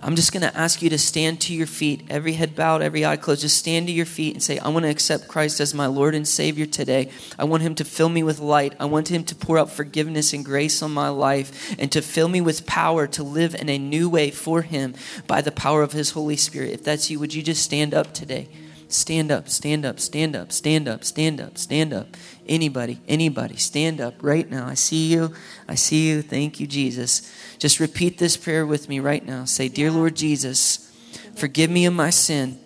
[0.00, 3.06] I'm just going to ask you to stand to your feet, every head bowed, every
[3.06, 3.40] eye closed.
[3.40, 6.14] Just stand to your feet and say, I want to accept Christ as my Lord
[6.14, 7.10] and Savior today.
[7.38, 8.74] I want Him to fill me with light.
[8.78, 12.28] I want Him to pour out forgiveness and grace on my life and to fill
[12.28, 14.94] me with power to live in a new way for Him
[15.26, 16.72] by the power of His Holy Spirit.
[16.72, 18.48] If that's you, would you just stand up today?
[18.94, 22.06] Stand up, stand up, stand up, stand up, stand up, stand up.
[22.46, 24.68] Anybody, anybody, stand up right now.
[24.68, 25.34] I see you.
[25.68, 26.22] I see you.
[26.22, 27.28] Thank you, Jesus.
[27.58, 29.46] Just repeat this prayer with me right now.
[29.46, 30.92] Say, Dear Lord Jesus,
[31.34, 32.60] forgive me of my sin.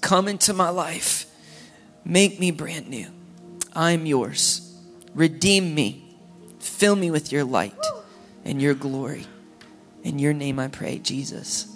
[0.00, 1.26] Come into my life.
[2.04, 3.06] Make me brand new.
[3.72, 4.76] I'm yours.
[5.14, 6.18] Redeem me.
[6.58, 7.86] Fill me with your light
[8.44, 9.26] and your glory.
[10.02, 11.72] In your name I pray, Jesus.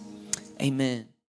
[0.61, 1.12] Amen.